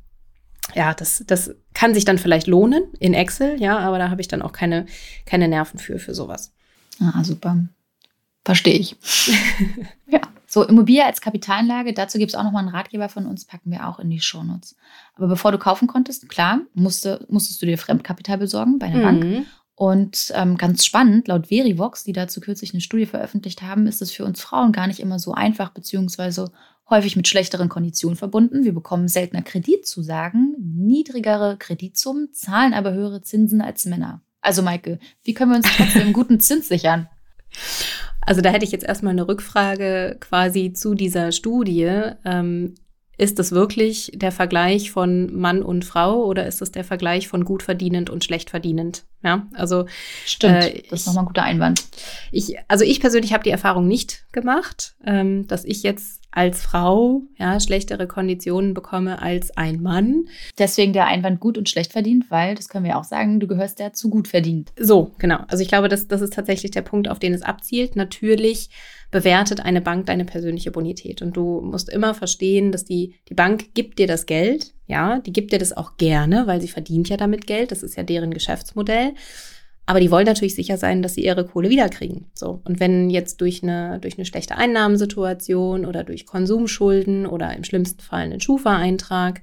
Ja, 0.75 0.95
das, 0.95 1.25
das 1.27 1.55
kann 1.75 1.95
sich 1.95 2.05
dann 2.05 2.19
vielleicht 2.19 2.47
lohnen 2.47 2.85
in 3.01 3.15
Excel, 3.15 3.61
ja, 3.61 3.79
aber 3.79 3.99
da 3.99 4.11
habe 4.11 4.21
ich 4.21 4.29
dann 4.29 4.43
auch 4.43 4.53
keine, 4.53 4.87
keine 5.27 5.49
Nerven 5.49 5.81
für, 5.81 5.99
für 5.99 6.15
sowas. 6.15 6.53
Ah, 7.01 7.25
super. 7.25 7.57
Verstehe 8.49 8.79
ich. 8.79 8.97
ja. 10.07 10.23
So, 10.47 10.65
Immobilie 10.65 11.05
als 11.05 11.21
Kapitalanlage, 11.21 11.93
dazu 11.93 12.17
gibt 12.17 12.31
es 12.31 12.35
auch 12.35 12.45
nochmal 12.45 12.63
einen 12.63 12.75
Ratgeber 12.75 13.11
von 13.11 13.27
uns, 13.27 13.45
packen 13.45 13.71
wir 13.71 13.87
auch 13.87 13.99
in 13.99 14.09
die 14.09 14.21
Shownotes. 14.21 14.75
Aber 15.17 15.27
bevor 15.27 15.53
du 15.53 15.59
kaufen 15.59 15.87
konntest, 15.87 16.27
klar, 16.31 16.63
musste, 16.73 17.27
musstest 17.29 17.61
du 17.61 17.67
dir 17.67 17.77
Fremdkapital 17.77 18.39
besorgen 18.39 18.79
bei 18.79 18.87
einer 18.87 19.01
mhm. 19.01 19.03
Bank. 19.03 19.47
Und 19.75 20.33
ähm, 20.35 20.57
ganz 20.57 20.87
spannend, 20.87 21.29
laut 21.29 21.49
Verivox, 21.49 22.05
die 22.05 22.15
dazu 22.15 22.41
kürzlich 22.41 22.73
eine 22.73 22.81
Studie 22.81 23.05
veröffentlicht 23.05 23.61
haben, 23.61 23.87
ist 23.87 24.01
es 24.01 24.13
für 24.13 24.25
uns 24.25 24.41
Frauen 24.41 24.73
gar 24.73 24.87
nicht 24.87 25.01
immer 25.01 25.19
so 25.19 25.35
einfach, 25.35 25.69
beziehungsweise 25.69 26.51
häufig 26.89 27.17
mit 27.17 27.29
schlechteren 27.29 27.69
Konditionen 27.69 28.17
verbunden. 28.17 28.65
Wir 28.65 28.73
bekommen 28.73 29.09
seltener 29.09 29.43
Kreditzusagen, 29.43 30.57
niedrigere 30.59 31.59
Kreditsummen, 31.59 32.33
zahlen 32.33 32.73
aber 32.73 32.95
höhere 32.95 33.21
Zinsen 33.21 33.61
als 33.61 33.85
Männer. 33.85 34.23
Also 34.41 34.63
Maike, 34.63 35.01
wie 35.23 35.35
können 35.35 35.51
wir 35.51 35.59
uns 35.59 35.69
trotzdem 35.77 36.03
einen 36.05 36.13
guten 36.15 36.41
Zins 36.41 36.69
sichern? 36.69 37.11
Also 38.29 38.43
da 38.43 38.51
hätte 38.51 38.67
ich 38.67 38.73
jetzt 38.73 38.85
erstmal 38.85 39.13
eine 39.13 39.27
Rückfrage 39.27 40.19
quasi 40.21 40.75
zu 40.75 40.95
dieser 40.95 41.33
Studie. 41.33 41.91
Ähm, 42.27 42.75
ist 43.17 43.39
das 43.39 43.53
wirklich 43.53 44.13
der 44.15 44.33
Vergleich 44.33 44.91
von 44.91 45.35
Mann 45.35 45.63
und 45.63 45.87
Frau 45.87 46.27
oder 46.27 46.47
ist 46.47 46.61
das 46.61 46.71
der 46.71 46.85
Vergleich 46.85 47.27
von 47.27 47.47
gut 47.47 47.63
verdienend 47.63 48.11
und 48.11 48.23
schlecht 48.23 48.51
verdienend? 48.51 49.07
Ja, 49.25 49.49
also 49.55 49.87
stimmt. 50.27 50.63
Äh, 50.63 50.83
das 50.91 51.01
ist 51.01 51.07
nochmal 51.07 51.25
ein 51.25 51.29
guter 51.29 51.43
Einwand. 51.43 51.85
Ich, 52.31 52.57
also 52.69 52.85
ich 52.85 53.01
persönlich 53.01 53.33
habe 53.33 53.45
die 53.45 53.51
Erfahrung 53.51 53.89
nicht 53.89 54.27
gemacht, 54.31 54.95
ähm, 55.07 55.47
dass 55.47 55.65
ich 55.65 55.83
jetzt 55.83 56.18
als 56.31 56.61
Frau 56.61 57.23
ja, 57.37 57.59
schlechtere 57.59 58.07
Konditionen 58.07 58.75
bekomme 58.75 59.21
als 59.23 59.57
ein 59.57 59.83
Mann. 59.83 60.27
Deswegen 60.59 60.93
der 60.93 61.07
Einwand 61.07 61.41
gut 61.41 61.57
und 61.57 61.69
schlecht 61.69 61.93
verdient, 61.93 62.31
weil, 62.31 62.55
das 62.55 62.69
können 62.69 62.85
wir 62.85 62.99
auch 62.99 63.05
sagen, 63.05 63.41
du 63.41 63.47
gehörst 63.47 63.81
ja 63.81 63.93
zu 63.93 64.11
gut 64.11 64.29
verdient. 64.29 64.73
So, 64.79 65.13
genau. 65.19 65.39
Also 65.49 65.63
ich 65.63 65.69
glaube, 65.69 65.89
das, 65.89 66.07
das 66.07 66.21
ist 66.21 66.35
tatsächlich 66.35 66.71
der 66.71 66.83
Punkt, 66.83 67.09
auf 67.09 67.19
den 67.19 67.35
es 67.35 67.43
abzielt. 67.43 67.97
Natürlich 67.97 68.71
bewertet 69.11 69.61
eine 69.61 69.81
Bank 69.81 70.07
deine 70.07 70.25
persönliche 70.25 70.71
Bonität. 70.71 71.23
Und 71.23 71.37
du 71.37 71.61
musst 71.63 71.89
immer 71.89 72.15
verstehen, 72.15 72.73
dass 72.73 72.85
die, 72.85 73.15
die 73.29 73.35
Bank 73.35 73.75
gibt 73.75 73.99
dir 73.99 74.07
das 74.07 74.27
Geld, 74.27 74.75
ja, 74.87 75.19
die 75.21 75.33
gibt 75.33 75.53
dir 75.53 75.59
das 75.59 75.77
auch 75.77 75.97
gerne, 75.97 76.47
weil 76.47 76.61
sie 76.61 76.69
verdient 76.69 77.09
ja 77.09 77.17
damit 77.17 77.47
Geld. 77.47 77.73
Das 77.73 77.83
ist 77.83 77.97
ja 77.97 78.03
deren 78.03 78.33
Geschäftsmodell. 78.33 79.15
Aber 79.89 80.01
die 80.01 80.11
wollen 80.11 80.27
natürlich 80.27 80.55
sicher 80.55 80.77
sein, 80.77 81.01
dass 81.01 81.15
sie 81.15 81.25
ihre 81.25 81.47
Kohle 81.47 81.71
wiederkriegen. 81.71 82.27
So. 82.35 82.61
Und 82.65 82.79
wenn 82.79 83.09
jetzt 83.09 83.41
durch 83.41 83.63
eine, 83.63 83.99
durch 84.01 84.19
eine 84.19 84.27
schlechte 84.27 84.59
Einnahmensituation 84.59 85.87
oder 85.87 86.05
durch 86.05 86.27
Konsumschulden 86.27 87.25
oder 87.25 87.57
im 87.57 87.65
schlimmsten 87.65 88.03
Fall 88.03 88.25
einen 88.25 88.39
Schufa-Eintrag 88.39 89.41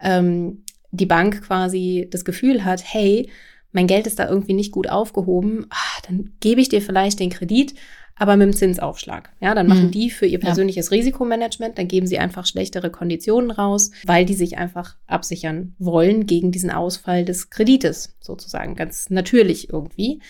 ähm, 0.00 0.62
die 0.92 1.06
Bank 1.06 1.42
quasi 1.42 2.06
das 2.12 2.24
Gefühl 2.24 2.64
hat, 2.64 2.80
hey, 2.84 3.28
mein 3.72 3.88
Geld 3.88 4.06
ist 4.06 4.20
da 4.20 4.28
irgendwie 4.28 4.52
nicht 4.52 4.70
gut 4.70 4.88
aufgehoben, 4.88 5.66
ach, 5.70 6.00
dann 6.02 6.30
gebe 6.38 6.60
ich 6.60 6.68
dir 6.68 6.80
vielleicht 6.80 7.18
den 7.18 7.30
Kredit, 7.30 7.74
aber 8.18 8.36
mit 8.36 8.46
dem 8.46 8.52
Zinsaufschlag. 8.52 9.30
Ja, 9.40 9.54
dann 9.54 9.68
machen 9.68 9.86
mhm. 9.86 9.90
die 9.92 10.10
für 10.10 10.26
ihr 10.26 10.40
persönliches 10.40 10.90
ja. 10.90 10.96
Risikomanagement, 10.96 11.78
dann 11.78 11.88
geben 11.88 12.06
sie 12.06 12.18
einfach 12.18 12.46
schlechtere 12.46 12.90
Konditionen 12.90 13.50
raus, 13.50 13.92
weil 14.04 14.26
die 14.26 14.34
sich 14.34 14.58
einfach 14.58 14.96
absichern 15.06 15.74
wollen 15.78 16.26
gegen 16.26 16.50
diesen 16.50 16.70
Ausfall 16.70 17.24
des 17.24 17.50
Kredites, 17.50 18.16
sozusagen, 18.20 18.74
ganz 18.74 19.08
natürlich 19.10 19.72
irgendwie. 19.72 20.20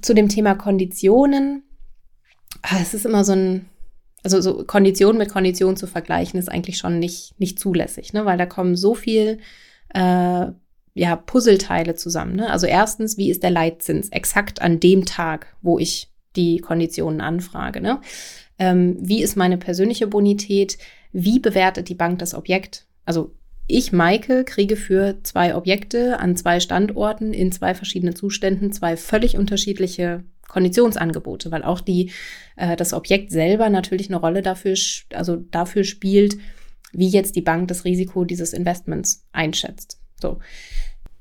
Zu 0.00 0.14
dem 0.14 0.28
Thema 0.28 0.54
Konditionen, 0.56 1.62
ah, 2.62 2.78
es 2.80 2.92
ist 2.92 3.06
immer 3.06 3.24
so 3.24 3.32
ein, 3.32 3.66
also 4.24 4.40
so 4.40 4.64
Kondition 4.64 5.16
mit 5.16 5.28
Kondition 5.28 5.76
zu 5.76 5.86
vergleichen, 5.86 6.38
ist 6.38 6.50
eigentlich 6.50 6.78
schon 6.78 6.98
nicht, 6.98 7.38
nicht 7.38 7.58
zulässig, 7.58 8.12
ne? 8.12 8.24
weil 8.24 8.38
da 8.38 8.46
kommen 8.46 8.76
so 8.76 8.94
viel 8.94 9.38
äh, 9.94 10.46
ja, 10.94 11.16
Puzzleteile 11.16 11.94
zusammen. 11.94 12.36
Ne? 12.36 12.50
Also 12.50 12.66
erstens, 12.66 13.16
wie 13.16 13.30
ist 13.30 13.42
der 13.42 13.50
Leitzins 13.50 14.08
exakt 14.10 14.60
an 14.60 14.80
dem 14.80 15.06
Tag, 15.06 15.56
wo 15.62 15.78
ich 15.78 16.11
die 16.36 16.58
Konditionen 16.58 17.20
anfrage. 17.20 17.80
Ne? 17.80 18.00
Ähm, 18.58 18.96
wie 19.00 19.22
ist 19.22 19.36
meine 19.36 19.58
persönliche 19.58 20.06
Bonität? 20.06 20.78
Wie 21.12 21.38
bewertet 21.38 21.88
die 21.88 21.94
Bank 21.94 22.18
das 22.18 22.34
Objekt? 22.34 22.86
Also 23.04 23.34
ich, 23.66 23.92
Maike, 23.92 24.44
kriege 24.44 24.76
für 24.76 25.22
zwei 25.22 25.54
Objekte 25.54 26.18
an 26.20 26.36
zwei 26.36 26.60
Standorten 26.60 27.32
in 27.32 27.52
zwei 27.52 27.74
verschiedenen 27.74 28.16
Zuständen 28.16 28.72
zwei 28.72 28.96
völlig 28.96 29.36
unterschiedliche 29.36 30.24
Konditionsangebote, 30.48 31.50
weil 31.50 31.64
auch 31.64 31.80
die, 31.80 32.10
äh, 32.56 32.76
das 32.76 32.92
Objekt 32.92 33.30
selber 33.30 33.70
natürlich 33.70 34.08
eine 34.08 34.18
Rolle 34.18 34.42
dafür, 34.42 34.74
also 35.14 35.36
dafür 35.36 35.84
spielt, 35.84 36.36
wie 36.92 37.08
jetzt 37.08 37.36
die 37.36 37.40
Bank 37.40 37.68
das 37.68 37.84
Risiko 37.84 38.24
dieses 38.24 38.52
Investments 38.52 39.24
einschätzt. 39.32 39.98
So. 40.20 40.38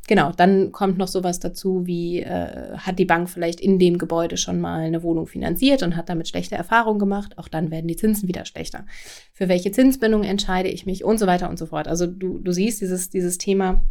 Genau, 0.07 0.31
dann 0.31 0.71
kommt 0.71 0.97
noch 0.97 1.07
sowas 1.07 1.39
dazu, 1.39 1.85
wie 1.85 2.21
äh, 2.21 2.77
hat 2.77 2.99
die 2.99 3.05
Bank 3.05 3.29
vielleicht 3.29 3.59
in 3.61 3.79
dem 3.79 3.97
Gebäude 3.97 4.37
schon 4.37 4.59
mal 4.59 4.81
eine 4.81 5.03
Wohnung 5.03 5.27
finanziert 5.27 5.83
und 5.83 5.95
hat 5.95 6.09
damit 6.09 6.27
schlechte 6.27 6.55
Erfahrungen 6.55 6.99
gemacht. 6.99 7.37
Auch 7.37 7.47
dann 7.47 7.71
werden 7.71 7.87
die 7.87 7.95
Zinsen 7.95 8.27
wieder 8.27 8.45
schlechter. 8.45 8.85
Für 9.33 9.47
welche 9.47 9.71
Zinsbindung 9.71 10.23
entscheide 10.23 10.69
ich 10.69 10.85
mich 10.85 11.03
und 11.03 11.19
so 11.19 11.27
weiter 11.27 11.49
und 11.49 11.57
so 11.57 11.65
fort. 11.65 11.87
Also 11.87 12.07
du, 12.07 12.39
du 12.39 12.51
siehst, 12.51 12.81
dieses, 12.81 13.09
dieses 13.09 13.37
Thema 13.37 13.81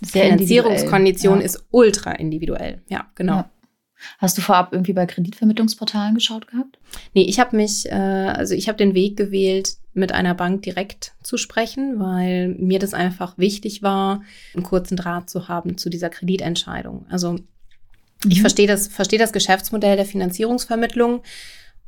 Sehr 0.00 0.24
Finanzierungskondition 0.24 1.40
ja. 1.40 1.44
ist 1.44 1.64
ultra 1.70 2.12
individuell. 2.12 2.82
Ja, 2.88 3.06
genau. 3.14 3.36
Ja. 3.36 3.50
Hast 4.18 4.36
du 4.36 4.42
vorab 4.42 4.72
irgendwie 4.72 4.92
bei 4.92 5.06
Kreditvermittlungsportalen 5.06 6.14
geschaut 6.14 6.48
gehabt? 6.48 6.78
Nee, 7.14 7.24
ich 7.24 7.40
habe 7.40 7.56
mich, 7.56 7.86
äh, 7.86 7.92
also 7.92 8.54
ich 8.54 8.68
habe 8.68 8.78
den 8.78 8.94
Weg 8.94 9.16
gewählt, 9.16 9.76
mit 9.96 10.12
einer 10.12 10.34
Bank 10.34 10.62
direkt 10.62 11.14
zu 11.22 11.38
sprechen, 11.38 11.98
weil 11.98 12.48
mir 12.48 12.78
das 12.78 12.92
einfach 12.92 13.38
wichtig 13.38 13.82
war, 13.82 14.22
einen 14.54 14.62
kurzen 14.62 14.96
Draht 14.96 15.30
zu 15.30 15.48
haben 15.48 15.78
zu 15.78 15.88
dieser 15.88 16.10
Kreditentscheidung. 16.10 17.06
Also 17.08 17.32
mhm. 17.32 17.44
ich 18.28 18.42
verstehe 18.42 18.66
das, 18.66 18.88
verstehe 18.88 19.18
das 19.18 19.32
Geschäftsmodell 19.32 19.96
der 19.96 20.04
Finanzierungsvermittlung, 20.04 21.22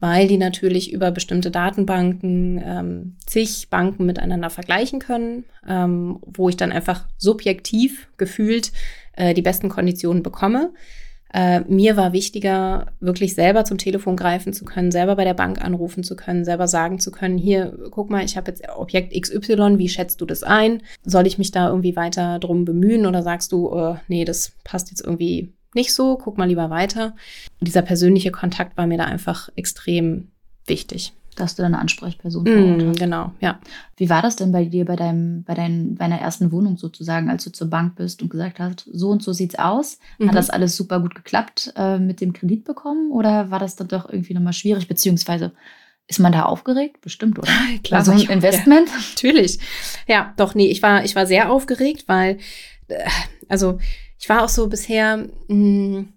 weil 0.00 0.26
die 0.26 0.38
natürlich 0.38 0.92
über 0.92 1.10
bestimmte 1.10 1.50
Datenbanken 1.50 2.62
ähm, 2.64 3.16
zig 3.26 3.68
Banken 3.68 4.06
miteinander 4.06 4.48
vergleichen 4.48 5.00
können, 5.00 5.44
ähm, 5.68 6.18
wo 6.22 6.48
ich 6.48 6.56
dann 6.56 6.72
einfach 6.72 7.06
subjektiv 7.18 8.08
gefühlt 8.16 8.72
äh, 9.16 9.34
die 9.34 9.42
besten 9.42 9.68
Konditionen 9.68 10.22
bekomme. 10.22 10.72
Äh, 11.32 11.60
mir 11.68 11.96
war 11.96 12.12
wichtiger, 12.12 12.86
wirklich 13.00 13.34
selber 13.34 13.64
zum 13.64 13.76
Telefon 13.76 14.16
greifen 14.16 14.52
zu 14.52 14.64
können, 14.64 14.90
selber 14.90 15.16
bei 15.16 15.24
der 15.24 15.34
Bank 15.34 15.62
anrufen 15.62 16.02
zu 16.02 16.16
können, 16.16 16.44
selber 16.44 16.68
sagen 16.68 17.00
zu 17.00 17.10
können, 17.10 17.36
hier, 17.36 17.76
guck 17.90 18.08
mal, 18.08 18.24
ich 18.24 18.36
habe 18.36 18.50
jetzt 18.50 18.66
Objekt 18.68 19.12
XY, 19.12 19.78
wie 19.78 19.88
schätzt 19.88 20.20
du 20.20 20.26
das 20.26 20.42
ein? 20.42 20.82
Soll 21.04 21.26
ich 21.26 21.36
mich 21.36 21.50
da 21.50 21.68
irgendwie 21.68 21.96
weiter 21.96 22.38
drum 22.38 22.64
bemühen 22.64 23.06
oder 23.06 23.22
sagst 23.22 23.52
du, 23.52 23.70
äh, 23.74 23.96
nee, 24.08 24.24
das 24.24 24.52
passt 24.64 24.90
jetzt 24.90 25.04
irgendwie 25.04 25.52
nicht 25.74 25.92
so, 25.92 26.16
guck 26.16 26.38
mal 26.38 26.48
lieber 26.48 26.70
weiter. 26.70 27.14
Dieser 27.60 27.82
persönliche 27.82 28.30
Kontakt 28.30 28.76
war 28.78 28.86
mir 28.86 28.98
da 28.98 29.04
einfach 29.04 29.50
extrem 29.54 30.28
wichtig 30.66 31.12
dass 31.40 31.54
du 31.54 31.62
deine 31.62 31.78
Ansprechperson 31.78 32.44
mm, 32.44 32.94
Genau, 32.94 33.32
ja. 33.40 33.58
Wie 33.96 34.10
war 34.10 34.22
das 34.22 34.36
denn 34.36 34.52
bei 34.52 34.64
dir 34.64 34.84
bei 34.84 34.96
deinem, 34.96 35.44
bei 35.44 35.54
dein, 35.54 35.94
bei 35.94 36.04
deiner 36.04 36.20
ersten 36.20 36.52
Wohnung 36.52 36.76
sozusagen, 36.76 37.30
als 37.30 37.44
du 37.44 37.50
zur 37.50 37.68
Bank 37.68 37.96
bist 37.96 38.22
und 38.22 38.28
gesagt 38.28 38.58
hast, 38.58 38.88
so 38.92 39.10
und 39.10 39.22
so 39.22 39.32
sieht's 39.32 39.58
aus? 39.58 39.98
Mhm. 40.18 40.28
Hat 40.28 40.34
das 40.34 40.50
alles 40.50 40.76
super 40.76 41.00
gut 41.00 41.14
geklappt 41.14 41.72
äh, 41.76 41.98
mit 41.98 42.20
dem 42.20 42.32
Kredit 42.32 42.64
bekommen 42.64 43.10
oder 43.10 43.50
war 43.50 43.58
das 43.58 43.76
dann 43.76 43.88
doch 43.88 44.08
irgendwie 44.08 44.34
nochmal 44.34 44.52
schwierig? 44.52 44.88
Beziehungsweise 44.88 45.52
ist 46.06 46.20
man 46.20 46.32
da 46.32 46.44
aufgeregt? 46.44 47.00
Bestimmt, 47.00 47.38
oder? 47.38 47.52
Klar, 47.84 48.04
so 48.04 48.12
ein 48.12 48.20
Investment? 48.20 48.88
Ja, 48.88 48.94
natürlich. 49.10 49.58
Ja, 50.06 50.34
doch, 50.36 50.54
nee, 50.54 50.68
ich 50.68 50.82
war, 50.82 51.04
ich 51.04 51.14
war 51.14 51.26
sehr 51.26 51.50
aufgeregt, 51.50 52.04
weil, 52.06 52.38
äh, 52.88 53.08
also 53.48 53.78
ich 54.18 54.28
war 54.28 54.42
auch 54.42 54.48
so 54.48 54.68
bisher. 54.68 55.18
Mh, 55.18 55.28
hm, 55.48 56.12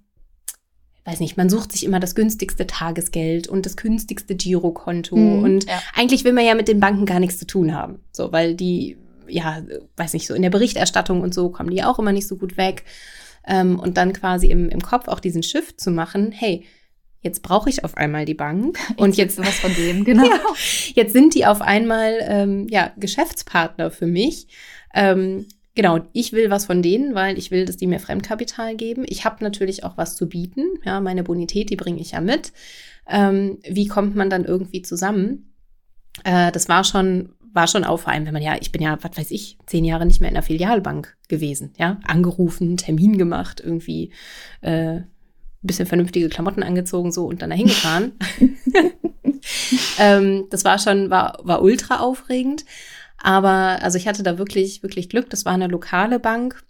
weiß 1.12 1.20
nicht, 1.20 1.38
man 1.38 1.50
sucht 1.50 1.72
sich 1.72 1.84
immer 1.84 2.00
das 2.00 2.16
günstigste 2.16 2.66
Tagesgeld 2.66 3.48
und 3.48 3.66
das 3.66 3.76
günstigste 3.76 4.36
Girokonto. 4.36 5.16
Mhm, 5.16 5.44
und 5.44 5.66
ja. 5.66 5.82
eigentlich 5.94 6.24
will 6.24 6.34
man 6.34 6.46
ja 6.46 6.56
mit 6.56 6.68
den 6.68 6.80
Banken 6.80 7.06
gar 7.06 7.20
nichts 7.20 7.38
zu 7.38 7.46
tun 7.46 7.76
haben. 7.76 8.00
So, 8.12 8.32
weil 8.32 8.56
die, 8.56 8.98
ja, 9.28 9.62
weiß 9.98 10.14
nicht, 10.14 10.28
so 10.28 10.34
in 10.34 10.42
der 10.42 10.50
Berichterstattung 10.50 11.22
und 11.22 11.34
so 11.34 11.50
kommen 11.50 11.70
die 11.70 11.84
auch 11.84 12.00
immer 12.00 12.14
nicht 12.14 12.28
so 12.28 12.38
gut 12.38 12.58
weg. 12.58 12.86
Ähm, 13.46 13.80
und 13.80 13.98
dann 13.98 14.14
quasi 14.14 14.48
im, 14.48 14.70
im 14.70 14.82
Kopf 14.82 15.08
auch 15.08 15.20
diesen 15.20 15.44
Shift 15.44 15.82
zu 15.82 15.92
machen, 15.92 16.32
hey, 16.32 16.64
jetzt 17.22 17.42
brauche 17.44 17.70
ich 17.70 17.84
auf 17.84 17.98
einmal 17.98 18.26
die 18.26 18.34
Bank 18.34 18.78
und 18.98 19.18
jetzt, 19.18 19.38
jetzt 19.38 19.48
was 19.48 19.60
von 19.60 19.74
dem, 19.76 20.04
genau. 20.06 20.26
ja, 20.26 20.40
jetzt 20.94 21.14
sind 21.14 21.36
die 21.36 21.46
auf 21.46 21.62
einmal 21.62 22.18
ähm, 22.22 22.68
ja 22.70 22.92
Geschäftspartner 22.98 23.92
für 23.92 24.08
mich. 24.08 24.48
Ähm, 24.94 25.48
Genau, 25.74 26.00
ich 26.12 26.34
will 26.34 26.50
was 26.50 26.66
von 26.66 26.82
denen, 26.82 27.16
weil 27.16 27.38
ich 27.38 27.50
will, 27.52 27.66
dass 27.66 27.78
die 27.78 27.88
mir 27.88 28.00
Fremdkapital 28.00 28.76
geben. 28.76 29.06
Ich 29.08 29.24
habe 29.24 29.44
natürlich 29.44 29.84
auch 29.84 29.98
was 29.98 30.16
zu 30.16 30.28
bieten. 30.28 30.66
Ja, 30.84 31.00
meine 31.00 31.24
Bonität, 31.24 31.70
die 31.70 31.78
bringe 31.78 32.02
ich 32.02 32.12
ja 32.12 32.22
mit. 32.22 32.52
Ähm, 33.08 33.60
wie 33.68 33.88
kommt 33.88 34.16
man 34.16 34.30
dann 34.30 34.44
irgendwie 34.44 34.82
zusammen? 34.82 35.54
Äh, 36.26 36.52
das 36.52 36.68
war 36.68 36.84
schon, 36.84 37.30
war 37.54 37.68
schon 37.68 37.86
auf, 37.86 38.02
vor 38.02 38.12
allem, 38.12 38.26
wenn 38.26 38.34
man 38.34 38.44
ja, 38.44 38.58
ich 38.60 38.72
bin 38.72 38.82
ja, 38.82 38.98
was 39.02 39.18
weiß 39.18 39.32
ich, 39.32 39.58
zehn 39.66 39.86
Jahre 39.86 40.06
nicht 40.06 40.20
mehr 40.20 40.30
in 40.30 40.36
der 40.36 40.44
Filialbank 40.44 41.16
gewesen. 41.30 41.74
Ja, 41.78 42.00
angerufen, 42.06 42.76
Termin 42.76 43.18
gemacht, 43.18 43.62
irgendwie 43.64 44.12
äh, 44.62 45.02
bisschen 45.62 45.86
vernünftige 45.86 46.28
Klamotten 46.28 46.64
angezogen 46.64 47.12
so 47.12 47.28
und 47.28 47.42
dann 47.42 47.52
dahin 47.52 47.68
gefahren. 47.68 48.14
ähm, 50.00 50.48
das 50.50 50.64
war 50.66 50.80
schon, 50.80 51.10
war, 51.10 51.40
war 51.44 51.62
ultra 51.62 52.00
aufregend. 52.00 52.66
Aber 53.22 53.80
also 53.82 53.98
ich 53.98 54.08
hatte 54.08 54.24
da 54.24 54.38
wirklich, 54.38 54.84
wirklich 54.84 55.10
Glück. 55.10 55.30
Das 55.30 55.46
war 55.46 55.54
eine 55.54 55.68
lokale 55.68 56.20
Bank, 56.20 56.64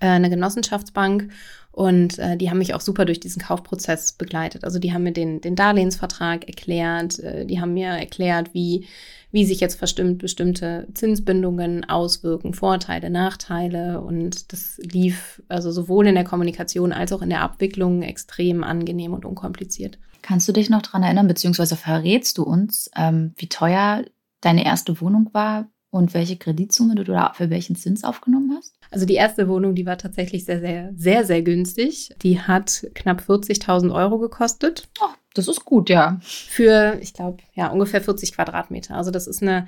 äh, 0.00 0.06
eine 0.06 0.30
Genossenschaftsbank. 0.30 1.30
Und 1.72 2.18
äh, 2.18 2.36
die 2.36 2.50
haben 2.50 2.58
mich 2.58 2.74
auch 2.74 2.82
super 2.82 3.06
durch 3.06 3.18
diesen 3.18 3.40
Kaufprozess 3.40 4.12
begleitet. 4.12 4.62
Also 4.62 4.78
die 4.78 4.92
haben 4.92 5.04
mir 5.04 5.12
den, 5.12 5.40
den 5.40 5.56
Darlehensvertrag 5.56 6.46
erklärt, 6.46 7.18
äh, 7.18 7.46
die 7.46 7.60
haben 7.62 7.72
mir 7.72 7.88
erklärt, 7.88 8.52
wie, 8.52 8.86
wie 9.30 9.46
sich 9.46 9.60
jetzt 9.60 9.76
verstimmt 9.76 10.18
bestimmte 10.18 10.86
Zinsbindungen 10.92 11.88
auswirken, 11.88 12.52
Vorteile, 12.52 13.08
Nachteile. 13.08 14.02
Und 14.02 14.52
das 14.52 14.78
lief 14.82 15.42
also 15.48 15.72
sowohl 15.72 16.08
in 16.08 16.14
der 16.14 16.24
Kommunikation 16.24 16.92
als 16.92 17.10
auch 17.10 17.22
in 17.22 17.30
der 17.30 17.40
Abwicklung 17.40 18.02
extrem 18.02 18.64
angenehm 18.64 19.14
und 19.14 19.24
unkompliziert. 19.24 19.98
Kannst 20.20 20.46
du 20.46 20.52
dich 20.52 20.68
noch 20.68 20.82
daran 20.82 21.02
erinnern, 21.02 21.26
beziehungsweise 21.26 21.76
verrätst 21.76 22.36
du 22.36 22.42
uns, 22.42 22.90
ähm, 22.96 23.32
wie 23.38 23.48
teuer 23.48 24.04
deine 24.42 24.64
erste 24.64 25.00
Wohnung 25.00 25.30
war 25.32 25.68
und 25.90 26.14
welche 26.14 26.36
Kreditsumme 26.36 26.94
du 26.94 27.04
da 27.04 27.32
für 27.34 27.50
welchen 27.50 27.76
Zins 27.76 28.04
aufgenommen 28.04 28.54
hast? 28.56 28.74
Also 28.90 29.06
die 29.06 29.14
erste 29.14 29.48
Wohnung, 29.48 29.74
die 29.74 29.86
war 29.86 29.98
tatsächlich 29.98 30.44
sehr, 30.44 30.60
sehr, 30.60 30.92
sehr, 30.96 31.24
sehr 31.24 31.42
günstig. 31.42 32.14
Die 32.22 32.40
hat 32.40 32.86
knapp 32.94 33.22
40.000 33.26 33.94
Euro 33.94 34.18
gekostet. 34.18 34.88
Oh, 35.00 35.08
das 35.34 35.48
ist 35.48 35.64
gut, 35.64 35.88
ja. 35.90 36.18
Für, 36.22 36.98
ich 37.00 37.14
glaube, 37.14 37.42
ja, 37.54 37.68
ungefähr 37.68 38.00
40 38.00 38.34
Quadratmeter. 38.34 38.96
Also 38.96 39.10
das 39.10 39.26
ist 39.26 39.42
eine 39.42 39.66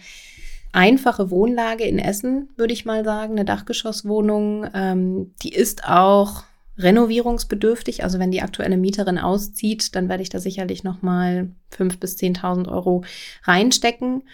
einfache 0.72 1.30
Wohnlage 1.30 1.84
in 1.84 1.98
Essen, 1.98 2.48
würde 2.56 2.72
ich 2.72 2.84
mal 2.84 3.04
sagen, 3.04 3.32
eine 3.32 3.44
Dachgeschosswohnung. 3.44 4.66
Ähm, 4.74 5.34
die 5.42 5.54
ist 5.54 5.86
auch 5.86 6.44
renovierungsbedürftig. 6.78 8.02
Also 8.02 8.18
wenn 8.18 8.30
die 8.30 8.42
aktuelle 8.42 8.76
Mieterin 8.76 9.18
auszieht, 9.18 9.94
dann 9.94 10.08
werde 10.08 10.22
ich 10.22 10.28
da 10.28 10.40
sicherlich 10.40 10.84
noch 10.84 11.02
mal 11.02 11.50
5.000 11.76 11.98
bis 11.98 12.16
10.000 12.16 12.68
Euro 12.68 13.04
reinstecken. 13.44 14.24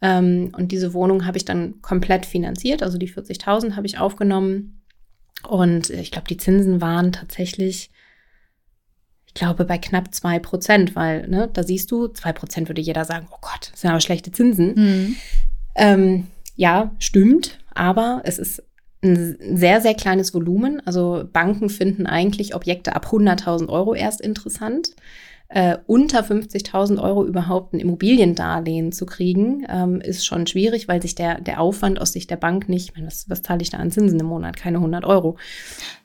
Ähm, 0.00 0.52
und 0.56 0.72
diese 0.72 0.94
Wohnung 0.94 1.26
habe 1.26 1.36
ich 1.36 1.44
dann 1.44 1.80
komplett 1.82 2.26
finanziert. 2.26 2.82
Also 2.82 2.98
die 2.98 3.10
40.000 3.10 3.76
habe 3.76 3.86
ich 3.86 3.98
aufgenommen. 3.98 4.82
Und 5.46 5.90
ich 5.90 6.10
glaube, 6.10 6.28
die 6.28 6.36
Zinsen 6.36 6.80
waren 6.80 7.12
tatsächlich, 7.12 7.90
ich 9.26 9.34
glaube, 9.34 9.64
bei 9.64 9.78
knapp 9.78 10.14
2 10.14 10.38
Prozent, 10.38 10.96
weil, 10.96 11.28
ne, 11.28 11.48
da 11.52 11.62
siehst 11.62 11.90
du, 11.90 12.08
2 12.08 12.32
Prozent 12.32 12.68
würde 12.68 12.80
jeder 12.80 13.04
sagen, 13.04 13.28
oh 13.30 13.38
Gott, 13.40 13.70
das 13.72 13.80
sind 13.80 13.90
aber 13.90 14.00
schlechte 14.00 14.32
Zinsen. 14.32 14.74
Mhm. 14.74 15.16
Ähm, 15.76 16.26
ja, 16.56 16.92
stimmt, 16.98 17.58
aber 17.72 18.22
es 18.24 18.38
ist 18.38 18.62
ein 19.02 19.56
sehr, 19.56 19.80
sehr 19.80 19.94
kleines 19.94 20.34
Volumen. 20.34 20.84
Also 20.84 21.24
Banken 21.32 21.70
finden 21.70 22.06
eigentlich 22.06 22.54
Objekte 22.56 22.96
ab 22.96 23.06
100.000 23.06 23.68
Euro 23.68 23.94
erst 23.94 24.20
interessant 24.20 24.96
äh, 25.48 25.78
unter 25.86 26.20
50.000 26.20 27.02
Euro 27.02 27.24
überhaupt 27.24 27.72
ein 27.72 27.80
Immobiliendarlehen 27.80 28.92
zu 28.92 29.06
kriegen, 29.06 29.66
ähm, 29.68 30.00
ist 30.00 30.26
schon 30.26 30.46
schwierig, 30.46 30.88
weil 30.88 31.00
sich 31.00 31.14
der, 31.14 31.40
der 31.40 31.60
Aufwand 31.60 32.00
aus 32.00 32.12
Sicht 32.12 32.30
der 32.30 32.36
Bank 32.36 32.68
nicht, 32.68 32.94
meine, 32.94 33.06
was, 33.06 33.30
was 33.30 33.42
zahle 33.42 33.62
ich 33.62 33.70
da 33.70 33.78
an 33.78 33.90
Zinsen 33.90 34.20
im 34.20 34.26
Monat? 34.26 34.56
Keine 34.56 34.76
100 34.78 35.06
Euro. 35.06 35.38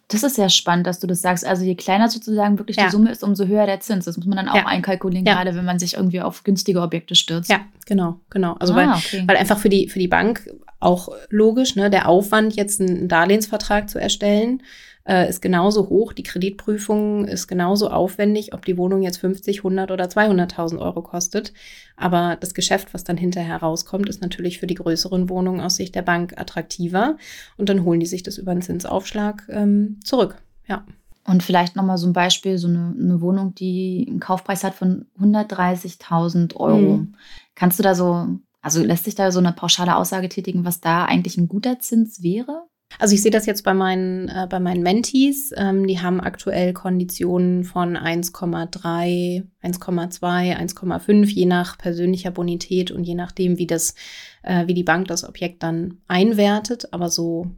Das 0.07 0.23
ist 0.23 0.35
sehr 0.35 0.49
spannend, 0.49 0.87
dass 0.87 0.99
du 0.99 1.07
das 1.07 1.21
sagst. 1.21 1.45
Also 1.45 1.65
je 1.65 1.75
kleiner 1.75 2.07
sozusagen 2.07 2.57
wirklich 2.57 2.77
ja. 2.77 2.85
die 2.85 2.91
Summe 2.91 3.11
ist, 3.11 3.23
umso 3.23 3.45
höher 3.45 3.65
der 3.65 3.79
Zins. 3.79 4.05
Das 4.05 4.15
muss 4.15 4.25
man 4.25 4.37
dann 4.37 4.47
auch 4.47 4.55
ja. 4.55 4.65
einkalkulieren, 4.65 5.25
ja. 5.25 5.33
gerade 5.33 5.55
wenn 5.55 5.65
man 5.65 5.79
sich 5.79 5.95
irgendwie 5.95 6.21
auf 6.21 6.43
günstige 6.43 6.81
Objekte 6.81 7.15
stürzt. 7.15 7.49
Ja, 7.49 7.61
genau, 7.85 8.19
genau. 8.29 8.53
Also 8.59 8.73
ah, 8.73 8.77
weil, 8.77 8.89
okay. 8.89 9.23
weil 9.25 9.37
einfach 9.37 9.57
für 9.57 9.69
die, 9.69 9.89
für 9.89 9.99
die 9.99 10.07
Bank 10.07 10.49
auch 10.79 11.09
logisch, 11.29 11.75
ne, 11.75 11.89
der 11.89 12.07
Aufwand, 12.07 12.55
jetzt 12.55 12.79
einen 12.79 13.07
Darlehensvertrag 13.07 13.89
zu 13.89 13.99
erstellen, 13.99 14.61
äh, 15.05 15.29
ist 15.29 15.41
genauso 15.41 15.89
hoch. 15.89 16.13
Die 16.13 16.23
Kreditprüfung 16.23 17.25
ist 17.25 17.47
genauso 17.47 17.89
aufwendig, 17.89 18.53
ob 18.53 18.65
die 18.65 18.77
Wohnung 18.77 19.01
jetzt 19.01 19.17
50, 19.17 19.59
100 19.59 19.91
oder 19.91 20.05
200.000 20.05 20.79
Euro 20.79 21.01
kostet. 21.01 21.53
Aber 21.97 22.37
das 22.39 22.53
Geschäft, 22.53 22.93
was 22.93 23.03
dann 23.03 23.17
hinterher 23.17 23.57
rauskommt, 23.57 24.09
ist 24.09 24.21
natürlich 24.21 24.59
für 24.59 24.67
die 24.67 24.75
größeren 24.75 25.29
Wohnungen 25.29 25.61
aus 25.61 25.75
Sicht 25.75 25.95
der 25.95 26.01
Bank 26.01 26.37
attraktiver. 26.37 27.17
Und 27.57 27.69
dann 27.69 27.83
holen 27.83 27.99
die 27.99 28.05
sich 28.05 28.23
das 28.23 28.37
über 28.37 28.51
einen 28.51 28.61
Zinsaufschlag 28.61 29.43
ähm, 29.49 29.99
zurück. 30.03 30.35
Ja. 30.67 30.85
Und 31.25 31.41
vielleicht 31.41 31.75
nochmal 31.75 31.97
so 31.97 32.07
ein 32.07 32.13
Beispiel, 32.13 32.57
so 32.57 32.67
eine, 32.67 32.93
eine, 32.99 33.21
Wohnung, 33.21 33.55
die 33.55 34.05
einen 34.09 34.19
Kaufpreis 34.19 34.63
hat 34.63 34.73
von 34.73 35.05
130.000 35.21 36.55
Euro. 36.57 36.97
Mhm. 36.97 37.15
Kannst 37.55 37.79
du 37.79 37.83
da 37.83 37.95
so, 37.95 38.27
also 38.61 38.83
lässt 38.83 39.05
sich 39.05 39.15
da 39.15 39.31
so 39.31 39.39
eine 39.39 39.53
pauschale 39.53 39.95
Aussage 39.95 40.27
tätigen, 40.27 40.65
was 40.65 40.81
da 40.81 41.05
eigentlich 41.05 41.37
ein 41.37 41.47
guter 41.47 41.79
Zins 41.79 42.23
wäre? 42.23 42.63
Also 42.99 43.15
ich 43.15 43.21
sehe 43.21 43.31
das 43.31 43.45
jetzt 43.45 43.63
bei 43.63 43.73
meinen, 43.73 44.29
äh, 44.29 44.47
bei 44.49 44.59
meinen 44.59 44.83
Mentees. 44.83 45.51
Ähm, 45.55 45.87
die 45.87 45.99
haben 45.99 46.19
aktuell 46.21 46.73
Konditionen 46.73 47.63
von 47.63 47.95
1,3, 47.97 49.43
1,2, 49.61 50.57
1,5, 50.57 51.25
je 51.29 51.45
nach 51.45 51.77
persönlicher 51.77 52.31
Bonität 52.31 52.91
und 52.91 53.03
je 53.03 53.15
nachdem, 53.15 53.57
wie 53.57 53.67
das, 53.67 53.95
äh, 54.43 54.67
wie 54.67 54.73
die 54.73 54.83
Bank 54.83 55.07
das 55.07 55.27
Objekt 55.27 55.63
dann 55.63 55.99
einwertet. 56.07 56.93
Aber 56.93 57.09
so, 57.09 57.51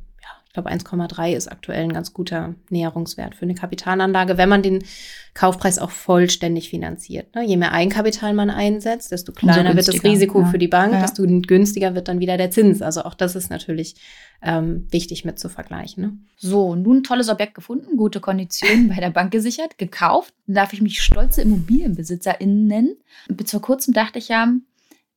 ich 0.55 0.63
glaube 0.63 0.71
1,3 0.71 1.35
ist 1.35 1.51
aktuell 1.51 1.83
ein 1.83 1.91
ganz 1.91 2.13
guter 2.13 2.55
Näherungswert 2.69 3.35
für 3.35 3.43
eine 3.43 3.55
Kapitalanlage, 3.55 4.37
wenn 4.37 4.47
man 4.47 4.61
den 4.61 4.85
Kaufpreis 5.33 5.79
auch 5.79 5.91
vollständig 5.91 6.69
finanziert. 6.69 7.35
Ne? 7.35 7.43
Je 7.43 7.57
mehr 7.57 7.73
Eigenkapital 7.73 8.33
man 8.33 8.49
einsetzt, 8.49 9.11
desto 9.11 9.33
kleiner 9.33 9.75
wird 9.75 9.89
das 9.89 10.01
Risiko 10.01 10.41
ja. 10.41 10.45
für 10.45 10.57
die 10.57 10.69
Bank, 10.69 10.93
ja. 10.93 11.01
desto 11.01 11.23
günstiger 11.23 11.93
wird 11.93 12.07
dann 12.07 12.21
wieder 12.21 12.37
der 12.37 12.51
Zins. 12.51 12.81
Also 12.81 13.03
auch 13.03 13.15
das 13.15 13.35
ist 13.35 13.49
natürlich 13.49 13.95
ähm, 14.41 14.87
wichtig 14.91 15.25
mit 15.25 15.39
zu 15.39 15.49
vergleichen. 15.49 16.03
Ne? 16.03 16.17
So, 16.37 16.73
nun 16.75 17.03
tolles 17.03 17.27
Objekt 17.27 17.55
gefunden, 17.55 17.97
gute 17.97 18.21
Konditionen 18.21 18.87
bei 18.87 19.01
der 19.01 19.09
Bank 19.09 19.31
gesichert, 19.31 19.77
gekauft. 19.77 20.33
Darf 20.47 20.71
ich 20.71 20.81
mich 20.81 21.01
stolze 21.01 21.41
ImmobilienbesitzerInnen 21.41 22.65
nennen. 22.65 22.95
Bis 23.27 23.51
vor 23.51 23.61
kurzem 23.61 23.93
dachte 23.93 24.19
ich 24.19 24.29
ja, 24.29 24.53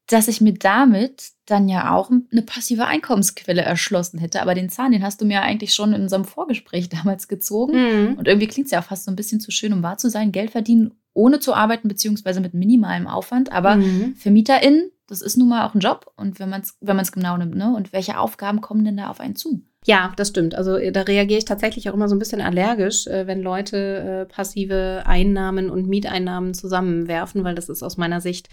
dass 0.08 0.26
ich 0.26 0.40
mir 0.40 0.54
damit 0.54 1.32
dann 1.44 1.68
ja 1.68 1.94
auch 1.94 2.10
eine 2.10 2.42
passive 2.42 2.86
Einkommensquelle 2.86 3.62
erschlossen 3.62 4.18
hätte. 4.18 4.42
Aber 4.42 4.54
den 4.54 4.70
Zahn, 4.70 4.92
den 4.92 5.02
hast 5.02 5.20
du 5.20 5.26
mir 5.26 5.42
eigentlich 5.42 5.74
schon 5.74 5.92
in 5.92 6.02
unserem 6.02 6.24
Vorgespräch 6.24 6.88
damals 6.88 7.28
gezogen. 7.28 7.74
Mhm. 7.74 8.14
Und 8.14 8.26
irgendwie 8.26 8.48
klingt 8.48 8.66
es 8.66 8.72
ja 8.72 8.80
auch 8.80 8.84
fast 8.84 9.04
so 9.04 9.10
ein 9.10 9.16
bisschen 9.16 9.40
zu 9.40 9.50
schön, 9.50 9.72
um 9.72 9.82
wahr 9.82 9.98
zu 9.98 10.08
sein. 10.08 10.32
Geld 10.32 10.50
verdienen, 10.50 10.92
ohne 11.12 11.40
zu 11.40 11.54
arbeiten, 11.54 11.88
beziehungsweise 11.88 12.40
mit 12.40 12.54
minimalem 12.54 13.06
Aufwand. 13.06 13.52
Aber 13.52 13.76
mhm. 13.76 14.14
VermieterInnen, 14.16 14.90
das 15.06 15.20
ist 15.20 15.36
nun 15.36 15.48
mal 15.48 15.66
auch 15.66 15.74
ein 15.74 15.80
Job. 15.80 16.10
Und 16.16 16.40
wenn 16.40 16.48
man 16.48 16.62
es 16.62 16.76
wenn 16.80 17.02
genau 17.12 17.36
nimmt, 17.36 17.54
ne? 17.54 17.74
Und 17.74 17.92
welche 17.92 18.18
Aufgaben 18.18 18.62
kommen 18.62 18.84
denn 18.84 18.96
da 18.96 19.10
auf 19.10 19.20
einen 19.20 19.36
zu? 19.36 19.62
Ja, 19.86 20.12
das 20.16 20.28
stimmt. 20.28 20.54
Also 20.54 20.76
äh, 20.76 20.92
da 20.92 21.02
reagiere 21.02 21.38
ich 21.38 21.44
tatsächlich 21.44 21.88
auch 21.88 21.94
immer 21.94 22.08
so 22.08 22.14
ein 22.14 22.18
bisschen 22.18 22.40
allergisch, 22.40 23.06
äh, 23.06 23.26
wenn 23.26 23.40
Leute 23.42 23.76
äh, 23.76 24.32
passive 24.32 25.04
Einnahmen 25.06 25.70
und 25.70 25.88
Mieteinnahmen 25.88 26.52
zusammenwerfen, 26.52 27.44
weil 27.44 27.54
das 27.54 27.68
ist 27.68 27.82
aus 27.82 27.96
meiner 27.96 28.20
Sicht 28.20 28.48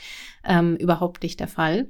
ähm, 0.45 0.75
überhaupt 0.77 1.23
nicht 1.23 1.39
der 1.39 1.47
Fall. 1.47 1.87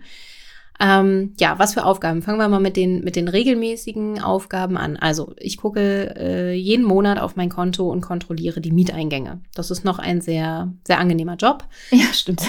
Ähm, 0.79 1.33
ja, 1.39 1.57
was 1.57 1.73
für 1.73 1.85
Aufgaben? 1.85 2.21
Fangen 2.21 2.37
wir 2.37 2.49
mal 2.49 2.59
mit 2.59 2.75
den, 2.75 3.03
mit 3.03 3.15
den 3.15 3.29
regelmäßigen 3.29 4.21
Aufgaben 4.21 4.75
an. 4.75 4.97
Also 4.97 5.33
ich 5.37 5.57
gucke 5.57 6.13
äh, 6.17 6.53
jeden 6.53 6.83
Monat 6.83 7.17
auf 7.17 7.37
mein 7.37 7.49
Konto 7.49 7.89
und 7.89 8.01
kontrolliere 8.01 8.59
die 8.59 8.71
Mieteingänge. 8.71 9.39
Das 9.53 9.71
ist 9.71 9.85
noch 9.85 9.99
ein 9.99 10.19
sehr, 10.19 10.73
sehr 10.85 10.99
angenehmer 10.99 11.37
Job. 11.37 11.63
Ja, 11.91 12.11
stimmt. 12.11 12.41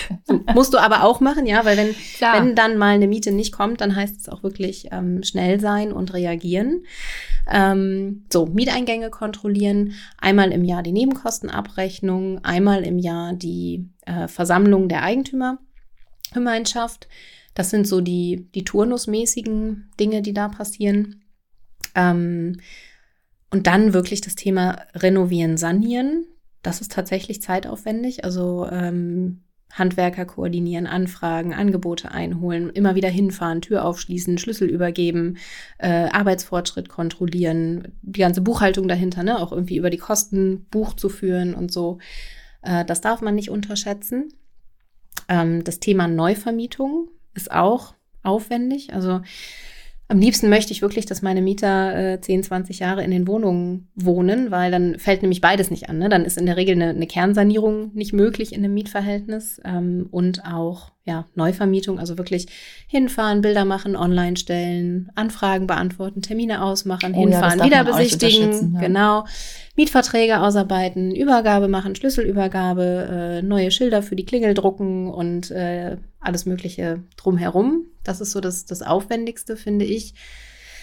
Musst 0.54 0.74
du 0.74 0.78
aber 0.78 1.04
auch 1.04 1.20
machen, 1.20 1.46
ja, 1.46 1.64
weil 1.64 1.76
wenn, 1.76 1.94
wenn 2.20 2.56
dann 2.56 2.78
mal 2.78 2.94
eine 2.94 3.06
Miete 3.06 3.30
nicht 3.30 3.52
kommt, 3.52 3.80
dann 3.80 3.94
heißt 3.94 4.20
es 4.20 4.28
auch 4.28 4.42
wirklich 4.42 4.88
ähm, 4.90 5.22
schnell 5.22 5.60
sein 5.60 5.92
und 5.92 6.14
reagieren. 6.14 6.82
Ähm, 7.50 8.24
so, 8.32 8.46
Mieteingänge 8.46 9.10
kontrollieren, 9.10 9.94
einmal 10.18 10.50
im 10.50 10.64
Jahr 10.64 10.82
die 10.82 10.92
Nebenkostenabrechnung, 10.92 12.44
einmal 12.44 12.82
im 12.82 12.98
Jahr 12.98 13.34
die 13.34 13.88
äh, 14.04 14.26
Versammlung 14.26 14.88
der 14.88 15.04
Eigentümergemeinschaft. 15.04 17.06
Das 17.58 17.70
sind 17.70 17.88
so 17.88 18.00
die, 18.00 18.48
die 18.54 18.62
turnusmäßigen 18.62 19.90
Dinge, 19.98 20.22
die 20.22 20.32
da 20.32 20.46
passieren. 20.46 21.24
Ähm, 21.96 22.60
und 23.50 23.66
dann 23.66 23.92
wirklich 23.92 24.20
das 24.20 24.36
Thema 24.36 24.82
Renovieren, 24.94 25.56
Sanieren. 25.56 26.24
Das 26.62 26.80
ist 26.80 26.92
tatsächlich 26.92 27.42
zeitaufwendig. 27.42 28.22
Also 28.22 28.68
ähm, 28.70 29.40
Handwerker 29.72 30.24
koordinieren, 30.24 30.86
Anfragen, 30.86 31.52
Angebote 31.52 32.12
einholen, 32.12 32.70
immer 32.70 32.94
wieder 32.94 33.08
hinfahren, 33.08 33.60
Tür 33.60 33.84
aufschließen, 33.84 34.38
Schlüssel 34.38 34.68
übergeben, 34.68 35.38
äh, 35.78 36.08
Arbeitsfortschritt 36.10 36.88
kontrollieren, 36.88 37.88
die 38.02 38.20
ganze 38.20 38.40
Buchhaltung 38.40 38.86
dahinter, 38.86 39.24
ne, 39.24 39.36
auch 39.36 39.50
irgendwie 39.50 39.78
über 39.78 39.90
die 39.90 39.98
Kosten 39.98 40.66
Buch 40.70 40.94
zu 40.94 41.08
führen 41.08 41.54
und 41.54 41.72
so. 41.72 41.98
Äh, 42.62 42.84
das 42.84 43.00
darf 43.00 43.20
man 43.20 43.34
nicht 43.34 43.50
unterschätzen. 43.50 44.32
Ähm, 45.28 45.64
das 45.64 45.80
Thema 45.80 46.06
Neuvermietung 46.06 47.08
ist 47.38 47.52
auch 47.52 47.94
aufwendig. 48.22 48.92
Also 48.92 49.20
am 50.08 50.18
liebsten 50.18 50.48
möchte 50.48 50.72
ich 50.72 50.82
wirklich, 50.82 51.04
dass 51.06 51.22
meine 51.22 51.42
Mieter 51.42 52.14
äh, 52.14 52.20
10, 52.20 52.42
20 52.42 52.78
Jahre 52.78 53.04
in 53.04 53.10
den 53.10 53.28
Wohnungen 53.28 53.88
wohnen, 53.94 54.50
weil 54.50 54.70
dann 54.70 54.98
fällt 54.98 55.22
nämlich 55.22 55.40
beides 55.42 55.70
nicht 55.70 55.88
an. 55.88 55.98
Ne? 55.98 56.08
Dann 56.08 56.24
ist 56.24 56.38
in 56.38 56.46
der 56.46 56.56
Regel 56.56 56.74
eine, 56.74 56.90
eine 56.90 57.06
Kernsanierung 57.06 57.94
nicht 57.94 58.14
möglich 58.14 58.52
in 58.52 58.64
einem 58.64 58.74
Mietverhältnis 58.74 59.60
ähm, 59.64 60.08
und 60.10 60.44
auch 60.46 60.92
ja, 61.08 61.24
Neuvermietung, 61.34 61.98
also 61.98 62.18
wirklich 62.18 62.46
hinfahren, 62.86 63.40
Bilder 63.40 63.64
machen, 63.64 63.96
online 63.96 64.36
stellen, 64.36 65.10
Anfragen 65.14 65.66
beantworten, 65.66 66.20
Termine 66.20 66.62
ausmachen, 66.62 67.14
oh, 67.14 67.20
hinfahren, 67.20 67.60
ja, 67.60 67.64
wieder 67.64 67.82
besichtigen, 67.82 68.74
ja. 68.74 68.80
genau, 68.80 69.24
Mietverträge 69.74 70.40
ausarbeiten, 70.40 71.14
Übergabe 71.14 71.66
machen, 71.68 71.96
Schlüsselübergabe, 71.96 73.38
äh, 73.40 73.42
neue 73.42 73.70
Schilder 73.70 74.02
für 74.02 74.16
die 74.16 74.26
Klingel 74.26 74.52
drucken 74.52 75.08
und 75.08 75.50
äh, 75.50 75.96
alles 76.20 76.44
Mögliche 76.44 77.02
drumherum. 77.16 77.86
Das 78.04 78.20
ist 78.20 78.32
so 78.32 78.40
das, 78.40 78.66
das 78.66 78.82
Aufwendigste, 78.82 79.56
finde 79.56 79.86
ich. 79.86 80.14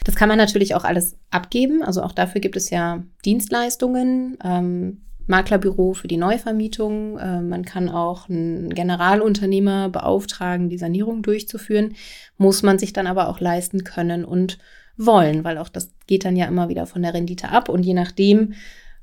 Das 0.05 0.15
kann 0.15 0.29
man 0.29 0.39
natürlich 0.39 0.73
auch 0.73 0.83
alles 0.83 1.17
abgeben. 1.29 1.83
Also 1.83 2.01
auch 2.01 2.13
dafür 2.13 2.41
gibt 2.41 2.55
es 2.55 2.71
ja 2.71 3.03
Dienstleistungen. 3.25 4.37
Ähm, 4.43 5.01
Maklerbüro 5.27 5.93
für 5.93 6.07
die 6.07 6.17
Neuvermietung. 6.17 7.17
Äh, 7.17 7.41
man 7.41 7.65
kann 7.65 7.89
auch 7.89 8.29
einen 8.29 8.73
Generalunternehmer 8.73 9.89
beauftragen, 9.89 10.69
die 10.69 10.77
Sanierung 10.77 11.21
durchzuführen. 11.21 11.95
Muss 12.37 12.63
man 12.63 12.79
sich 12.79 12.93
dann 12.93 13.07
aber 13.07 13.29
auch 13.29 13.39
leisten 13.39 13.83
können 13.83 14.25
und 14.25 14.57
wollen, 14.97 15.43
weil 15.43 15.57
auch 15.57 15.69
das 15.69 15.91
geht 16.07 16.25
dann 16.25 16.35
ja 16.35 16.45
immer 16.45 16.69
wieder 16.69 16.85
von 16.85 17.01
der 17.01 17.13
Rendite 17.13 17.49
ab. 17.49 17.69
Und 17.69 17.83
je 17.83 17.93
nachdem, 17.93 18.53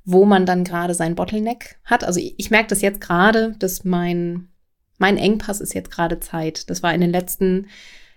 wo 0.04 0.24
man 0.24 0.46
dann 0.46 0.64
gerade 0.64 0.94
sein 0.94 1.14
Bottleneck 1.14 1.76
hat. 1.84 2.04
Also 2.04 2.20
ich, 2.20 2.34
ich 2.38 2.50
merke 2.50 2.68
das 2.68 2.82
jetzt 2.82 3.00
gerade, 3.00 3.54
dass 3.58 3.84
mein, 3.84 4.48
mein 4.98 5.16
Engpass 5.16 5.60
ist 5.60 5.74
jetzt 5.74 5.90
gerade 5.90 6.20
Zeit. 6.20 6.70
Das 6.70 6.82
war 6.82 6.94
in 6.94 7.00
den 7.00 7.12
letzten 7.12 7.66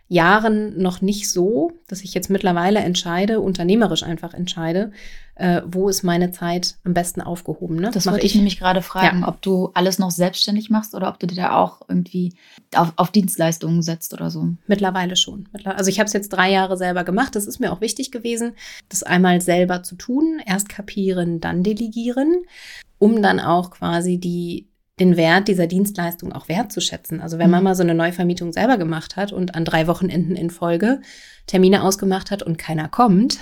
Jahren 0.07 0.79
noch 0.79 1.01
nicht 1.01 1.31
so, 1.31 1.71
dass 1.87 2.01
ich 2.01 2.13
jetzt 2.13 2.29
mittlerweile 2.29 2.79
entscheide, 2.79 3.39
unternehmerisch 3.39 4.03
einfach 4.03 4.35
entscheide, 4.35 4.91
äh, 5.33 5.61
wo 5.65 5.89
ist 5.89 6.03
meine 6.03 6.31
Zeit 6.31 6.75
am 6.83 6.93
besten 6.93 7.21
aufgehoben. 7.21 7.77
Ne? 7.77 7.89
Das 7.91 8.05
wollte 8.05 8.19
ich, 8.19 8.33
ich 8.33 8.35
nämlich 8.35 8.59
gerade 8.59 8.83
fragen, 8.83 9.21
ja. 9.21 9.27
ob 9.27 9.41
du 9.41 9.71
alles 9.73 9.97
noch 9.97 10.11
selbstständig 10.11 10.69
machst 10.69 10.93
oder 10.93 11.09
ob 11.09 11.19
du 11.19 11.25
dir 11.25 11.35
da 11.35 11.55
auch 11.55 11.81
irgendwie 11.87 12.35
auf, 12.75 12.93
auf 12.97 13.11
Dienstleistungen 13.11 13.81
setzt 13.81 14.13
oder 14.13 14.29
so. 14.29 14.49
Mittlerweile 14.67 15.15
schon. 15.15 15.49
Also 15.63 15.89
ich 15.89 15.99
habe 15.99 16.07
es 16.07 16.13
jetzt 16.13 16.29
drei 16.29 16.51
Jahre 16.51 16.77
selber 16.77 17.03
gemacht. 17.03 17.35
Das 17.35 17.47
ist 17.47 17.59
mir 17.59 17.73
auch 17.73 17.81
wichtig 17.81 18.11
gewesen, 18.11 18.53
das 18.89 19.01
einmal 19.01 19.41
selber 19.41 19.81
zu 19.81 19.95
tun. 19.95 20.39
Erst 20.45 20.69
kapieren, 20.69 21.41
dann 21.41 21.63
delegieren, 21.63 22.43
um 22.99 23.23
dann 23.23 23.39
auch 23.39 23.71
quasi 23.71 24.19
die 24.19 24.67
den 24.99 25.17
Wert 25.17 25.47
dieser 25.47 25.67
Dienstleistung 25.67 26.31
auch 26.31 26.47
wertzuschätzen. 26.47 27.21
Also 27.21 27.37
wenn 27.37 27.49
man 27.49 27.61
mhm. 27.61 27.65
mal 27.65 27.75
so 27.75 27.83
eine 27.83 27.95
Neuvermietung 27.95 28.53
selber 28.53 28.77
gemacht 28.77 29.15
hat 29.15 29.33
und 29.33 29.55
an 29.55 29.65
drei 29.65 29.87
Wochenenden 29.87 30.35
in 30.35 30.49
Folge 30.49 31.01
Termine 31.47 31.83
ausgemacht 31.83 32.31
hat 32.31 32.43
und 32.43 32.57
keiner 32.57 32.87
kommt, 32.87 33.39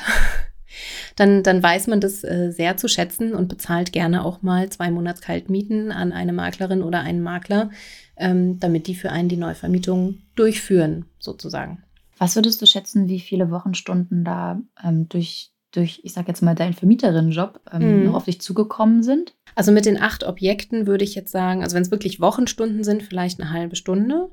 dann, 1.15 1.43
dann 1.43 1.61
weiß 1.61 1.87
man 1.87 2.01
das 2.01 2.23
äh, 2.23 2.51
sehr 2.51 2.77
zu 2.77 2.87
schätzen 2.87 3.33
und 3.33 3.49
bezahlt 3.49 3.91
gerne 3.91 4.25
auch 4.25 4.41
mal 4.41 4.69
zwei 4.69 4.89
Monats 4.89 5.21
Kaltmieten 5.21 5.91
an 5.91 6.11
eine 6.11 6.33
Maklerin 6.33 6.81
oder 6.81 7.01
einen 7.01 7.21
Makler, 7.21 7.69
ähm, 8.17 8.59
damit 8.59 8.87
die 8.87 8.95
für 8.95 9.11
einen 9.11 9.29
die 9.29 9.37
Neuvermietung 9.37 10.19
durchführen, 10.35 11.05
sozusagen. 11.19 11.83
Was 12.17 12.35
würdest 12.35 12.61
du 12.61 12.65
schätzen, 12.65 13.07
wie 13.07 13.19
viele 13.19 13.51
Wochenstunden 13.51 14.23
da 14.23 14.59
ähm, 14.83 15.07
durch 15.09 15.51
durch, 15.73 16.01
ich 16.03 16.13
sag 16.13 16.27
jetzt 16.27 16.41
mal, 16.41 16.55
deinen 16.55 16.73
Vermieterinnenjob 16.73 17.59
ähm, 17.71 18.05
noch 18.05 18.13
auf 18.13 18.25
dich 18.25 18.39
zugekommen 18.39 19.03
sind? 19.03 19.33
Also 19.55 19.71
mit 19.71 19.85
den 19.85 20.01
acht 20.01 20.23
Objekten 20.23 20.87
würde 20.87 21.03
ich 21.03 21.15
jetzt 21.15 21.31
sagen, 21.31 21.63
also 21.63 21.75
wenn 21.75 21.83
es 21.83 21.91
wirklich 21.91 22.19
Wochenstunden 22.19 22.83
sind, 22.83 23.03
vielleicht 23.03 23.39
eine 23.39 23.51
halbe 23.51 23.75
Stunde. 23.75 24.29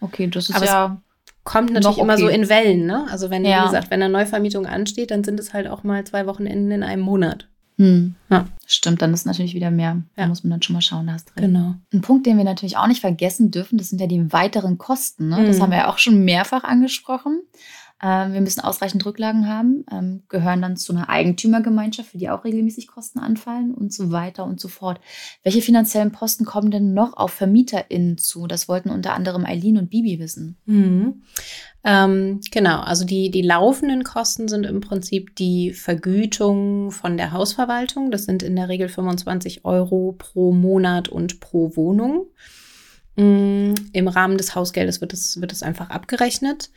Okay, 0.00 0.28
das 0.28 0.48
ist 0.48 0.56
Aber 0.56 0.66
ja. 0.66 1.02
Kommt 1.44 1.72
natürlich 1.72 1.96
okay. 1.96 2.02
immer 2.02 2.18
so 2.18 2.28
in 2.28 2.48
Wellen, 2.50 2.84
ne? 2.86 3.06
Also 3.10 3.30
wenn, 3.30 3.44
ja. 3.44 3.62
wie 3.62 3.66
gesagt, 3.66 3.90
wenn 3.90 4.02
eine 4.02 4.12
Neuvermietung 4.12 4.66
ansteht, 4.66 5.10
dann 5.10 5.24
sind 5.24 5.40
es 5.40 5.54
halt 5.54 5.66
auch 5.66 5.82
mal 5.82 6.04
zwei 6.04 6.26
Wochenenden 6.26 6.70
in 6.70 6.82
einem 6.82 7.02
Monat. 7.02 7.48
Hm. 7.78 8.16
Ja. 8.28 8.48
Stimmt, 8.66 9.00
dann 9.00 9.14
ist 9.14 9.24
natürlich 9.24 9.54
wieder 9.54 9.70
mehr. 9.70 10.02
Ja. 10.16 10.24
Da 10.24 10.26
muss 10.26 10.42
man 10.44 10.50
dann 10.50 10.62
schon 10.62 10.74
mal 10.74 10.82
schauen, 10.82 11.06
da 11.06 11.14
hast 11.14 11.26
drin. 11.34 11.44
Genau. 11.44 11.74
Ein 11.92 12.00
Punkt, 12.02 12.26
den 12.26 12.36
wir 12.36 12.44
natürlich 12.44 12.76
auch 12.76 12.88
nicht 12.88 13.00
vergessen 13.00 13.50
dürfen, 13.50 13.78
das 13.78 13.88
sind 13.88 14.00
ja 14.00 14.08
die 14.08 14.32
weiteren 14.32 14.78
Kosten. 14.78 15.28
Ne? 15.28 15.38
Mhm. 15.38 15.46
Das 15.46 15.60
haben 15.60 15.70
wir 15.70 15.78
ja 15.78 15.88
auch 15.88 15.98
schon 15.98 16.24
mehrfach 16.24 16.64
angesprochen. 16.64 17.40
Ähm, 18.00 18.32
wir 18.32 18.40
müssen 18.40 18.60
ausreichend 18.60 19.04
Rücklagen 19.04 19.48
haben, 19.48 19.84
ähm, 19.90 20.22
gehören 20.28 20.62
dann 20.62 20.76
zu 20.76 20.92
einer 20.92 21.08
Eigentümergemeinschaft, 21.08 22.10
für 22.10 22.18
die 22.18 22.30
auch 22.30 22.44
regelmäßig 22.44 22.86
Kosten 22.86 23.18
anfallen 23.18 23.74
und 23.74 23.92
so 23.92 24.12
weiter 24.12 24.44
und 24.44 24.60
so 24.60 24.68
fort. 24.68 25.00
Welche 25.42 25.62
finanziellen 25.62 26.12
Posten 26.12 26.44
kommen 26.44 26.70
denn 26.70 26.94
noch 26.94 27.16
auf 27.16 27.32
VermieterInnen 27.32 28.16
zu? 28.16 28.46
Das 28.46 28.68
wollten 28.68 28.90
unter 28.90 29.14
anderem 29.14 29.44
Eileen 29.44 29.78
und 29.78 29.90
Bibi 29.90 30.20
wissen. 30.20 30.58
Mhm. 30.66 31.22
Ähm, 31.82 32.40
genau, 32.52 32.80
also 32.80 33.04
die, 33.04 33.32
die 33.32 33.42
laufenden 33.42 34.04
Kosten 34.04 34.46
sind 34.46 34.64
im 34.64 34.80
Prinzip 34.80 35.34
die 35.34 35.72
Vergütung 35.72 36.92
von 36.92 37.16
der 37.16 37.32
Hausverwaltung. 37.32 38.12
Das 38.12 38.24
sind 38.24 38.44
in 38.44 38.54
der 38.54 38.68
Regel 38.68 38.88
25 38.88 39.64
Euro 39.64 40.14
pro 40.16 40.52
Monat 40.52 41.08
und 41.08 41.40
pro 41.40 41.74
Wohnung. 41.74 42.26
Mm, 43.16 43.74
Im 43.92 44.06
Rahmen 44.06 44.38
des 44.38 44.54
Hausgeldes 44.54 45.00
wird 45.00 45.12
es, 45.12 45.40
wird 45.40 45.60
einfach 45.64 45.90
abgerechnet 45.90 46.70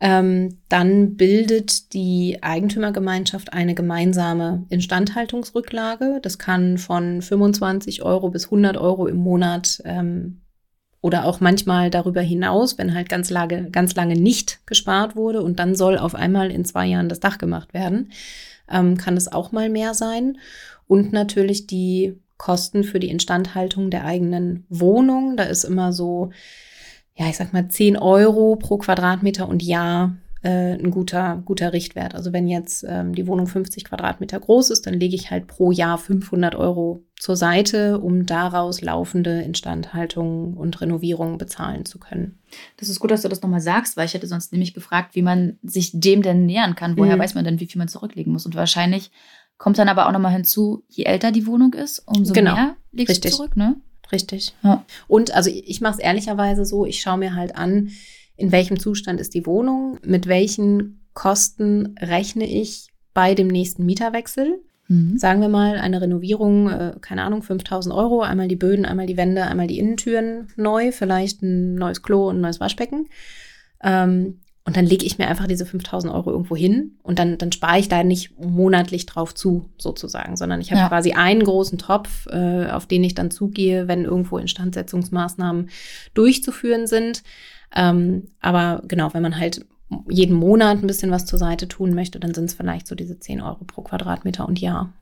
ähm, 0.00 0.58
dann 0.70 1.16
bildet 1.16 1.92
die 1.92 2.38
Eigentümergemeinschaft 2.40 3.52
eine 3.52 3.74
gemeinsame 3.74 4.64
Instandhaltungsrücklage. 4.70 6.20
Das 6.22 6.38
kann 6.38 6.78
von 6.78 7.20
25 7.20 8.02
Euro 8.02 8.30
bis 8.30 8.46
100 8.46 8.78
Euro 8.78 9.06
im 9.06 9.16
Monat 9.16 9.82
ähm, 9.84 10.40
oder 11.02 11.26
auch 11.26 11.40
manchmal 11.40 11.90
darüber 11.90 12.22
hinaus, 12.22 12.78
wenn 12.78 12.94
halt 12.94 13.10
ganz 13.10 13.28
lange, 13.28 13.70
ganz 13.70 13.94
lange 13.94 14.14
nicht 14.14 14.66
gespart 14.66 15.16
wurde 15.16 15.42
und 15.42 15.58
dann 15.58 15.74
soll 15.74 15.98
auf 15.98 16.14
einmal 16.14 16.50
in 16.50 16.64
zwei 16.64 16.86
Jahren 16.86 17.10
das 17.10 17.20
Dach 17.20 17.36
gemacht 17.36 17.74
werden, 17.74 18.10
ähm, 18.70 18.96
kann 18.96 19.16
es 19.18 19.30
auch 19.30 19.52
mal 19.52 19.68
mehr 19.68 19.92
sein. 19.92 20.38
Und 20.86 21.12
natürlich 21.12 21.66
die 21.66 22.18
Kosten 22.38 22.84
für 22.84 23.00
die 23.00 23.10
Instandhaltung 23.10 23.90
der 23.90 24.06
eigenen 24.06 24.64
Wohnung. 24.70 25.36
Da 25.36 25.44
ist 25.44 25.64
immer 25.64 25.92
so, 25.92 26.30
ja, 27.20 27.28
ich 27.28 27.36
sag 27.36 27.52
mal 27.52 27.68
10 27.68 27.98
Euro 27.98 28.56
pro 28.56 28.78
Quadratmeter 28.78 29.46
und 29.46 29.62
Jahr 29.62 30.16
äh, 30.42 30.72
ein 30.72 30.90
guter, 30.90 31.42
guter 31.44 31.74
Richtwert. 31.74 32.14
Also 32.14 32.32
wenn 32.32 32.48
jetzt 32.48 32.82
ähm, 32.88 33.14
die 33.14 33.26
Wohnung 33.26 33.46
50 33.46 33.84
Quadratmeter 33.84 34.40
groß 34.40 34.70
ist, 34.70 34.86
dann 34.86 34.94
lege 34.94 35.14
ich 35.14 35.30
halt 35.30 35.46
pro 35.46 35.70
Jahr 35.70 35.98
500 35.98 36.54
Euro 36.54 37.04
zur 37.18 37.36
Seite, 37.36 38.00
um 38.00 38.24
daraus 38.24 38.80
laufende 38.80 39.42
Instandhaltung 39.42 40.54
und 40.54 40.80
Renovierung 40.80 41.36
bezahlen 41.36 41.84
zu 41.84 41.98
können. 41.98 42.38
Das 42.78 42.88
ist 42.88 43.00
gut, 43.00 43.10
dass 43.10 43.20
du 43.20 43.28
das 43.28 43.42
nochmal 43.42 43.60
sagst, 43.60 43.98
weil 43.98 44.06
ich 44.06 44.14
hätte 44.14 44.26
sonst 44.26 44.52
nämlich 44.52 44.72
gefragt, 44.72 45.14
wie 45.14 45.20
man 45.20 45.58
sich 45.62 45.90
dem 45.92 46.22
denn 46.22 46.46
nähern 46.46 46.74
kann. 46.74 46.96
Woher 46.96 47.16
mhm. 47.16 47.20
weiß 47.20 47.34
man 47.34 47.44
denn, 47.44 47.60
wie 47.60 47.66
viel 47.66 47.78
man 47.78 47.88
zurücklegen 47.88 48.32
muss? 48.32 48.46
Und 48.46 48.54
wahrscheinlich 48.54 49.10
kommt 49.58 49.76
dann 49.76 49.90
aber 49.90 50.06
auch 50.06 50.12
nochmal 50.12 50.32
hinzu, 50.32 50.84
je 50.88 51.04
älter 51.04 51.32
die 51.32 51.46
Wohnung 51.46 51.74
ist, 51.74 52.02
umso 52.06 52.32
genau. 52.32 52.54
mehr 52.54 52.76
legst 52.92 53.16
Richtig. 53.16 53.32
du 53.32 53.36
zurück, 53.36 53.56
ne? 53.58 53.76
Richtig. 54.12 54.54
Ja. 54.62 54.84
Und 55.08 55.34
also 55.34 55.50
ich 55.50 55.80
mache 55.80 55.94
es 55.94 55.98
ehrlicherweise 56.00 56.64
so, 56.64 56.84
ich 56.86 57.00
schaue 57.00 57.18
mir 57.18 57.34
halt 57.34 57.56
an, 57.56 57.90
in 58.36 58.52
welchem 58.52 58.78
Zustand 58.78 59.20
ist 59.20 59.34
die 59.34 59.46
Wohnung, 59.46 59.98
mit 60.04 60.26
welchen 60.26 61.06
Kosten 61.12 61.94
rechne 62.00 62.46
ich 62.46 62.88
bei 63.12 63.34
dem 63.34 63.48
nächsten 63.48 63.84
Mieterwechsel. 63.84 64.60
Mhm. 64.88 65.18
Sagen 65.18 65.40
wir 65.40 65.48
mal, 65.48 65.76
eine 65.78 66.00
Renovierung, 66.00 66.68
äh, 66.68 66.94
keine 67.00 67.22
Ahnung, 67.22 67.42
5000 67.42 67.94
Euro, 67.94 68.22
einmal 68.22 68.48
die 68.48 68.56
Böden, 68.56 68.84
einmal 68.84 69.06
die 69.06 69.16
Wände, 69.16 69.44
einmal 69.44 69.66
die 69.66 69.78
Innentüren 69.78 70.48
neu, 70.56 70.90
vielleicht 70.90 71.42
ein 71.42 71.74
neues 71.74 72.02
Klo 72.02 72.28
und 72.28 72.38
ein 72.38 72.40
neues 72.40 72.60
Waschbecken. 72.60 73.08
Ähm, 73.82 74.40
und 74.70 74.76
dann 74.76 74.86
lege 74.86 75.04
ich 75.04 75.18
mir 75.18 75.26
einfach 75.26 75.48
diese 75.48 75.66
5000 75.66 76.14
Euro 76.14 76.30
irgendwo 76.30 76.54
hin 76.54 76.96
und 77.02 77.18
dann, 77.18 77.38
dann 77.38 77.50
spare 77.50 77.80
ich 77.80 77.88
da 77.88 78.04
nicht 78.04 78.38
monatlich 78.38 79.04
drauf 79.04 79.34
zu, 79.34 79.68
sozusagen, 79.78 80.36
sondern 80.36 80.60
ich 80.60 80.70
habe 80.70 80.82
ja. 80.82 80.86
quasi 80.88 81.10
einen 81.10 81.42
großen 81.42 81.76
Topf, 81.76 82.28
äh, 82.28 82.70
auf 82.70 82.86
den 82.86 83.02
ich 83.02 83.16
dann 83.16 83.32
zugehe, 83.32 83.88
wenn 83.88 84.04
irgendwo 84.04 84.38
Instandsetzungsmaßnahmen 84.38 85.70
durchzuführen 86.14 86.86
sind. 86.86 87.24
Ähm, 87.74 88.28
aber 88.40 88.84
genau, 88.86 89.12
wenn 89.12 89.24
man 89.24 89.40
halt 89.40 89.66
jeden 90.08 90.36
Monat 90.36 90.78
ein 90.78 90.86
bisschen 90.86 91.10
was 91.10 91.26
zur 91.26 91.40
Seite 91.40 91.66
tun 91.66 91.92
möchte, 91.92 92.20
dann 92.20 92.32
sind 92.32 92.44
es 92.44 92.54
vielleicht 92.54 92.86
so 92.86 92.94
diese 92.94 93.18
10 93.18 93.40
Euro 93.40 93.64
pro 93.64 93.82
Quadratmeter 93.82 94.46
und 94.46 94.60
Jahr. 94.60 94.92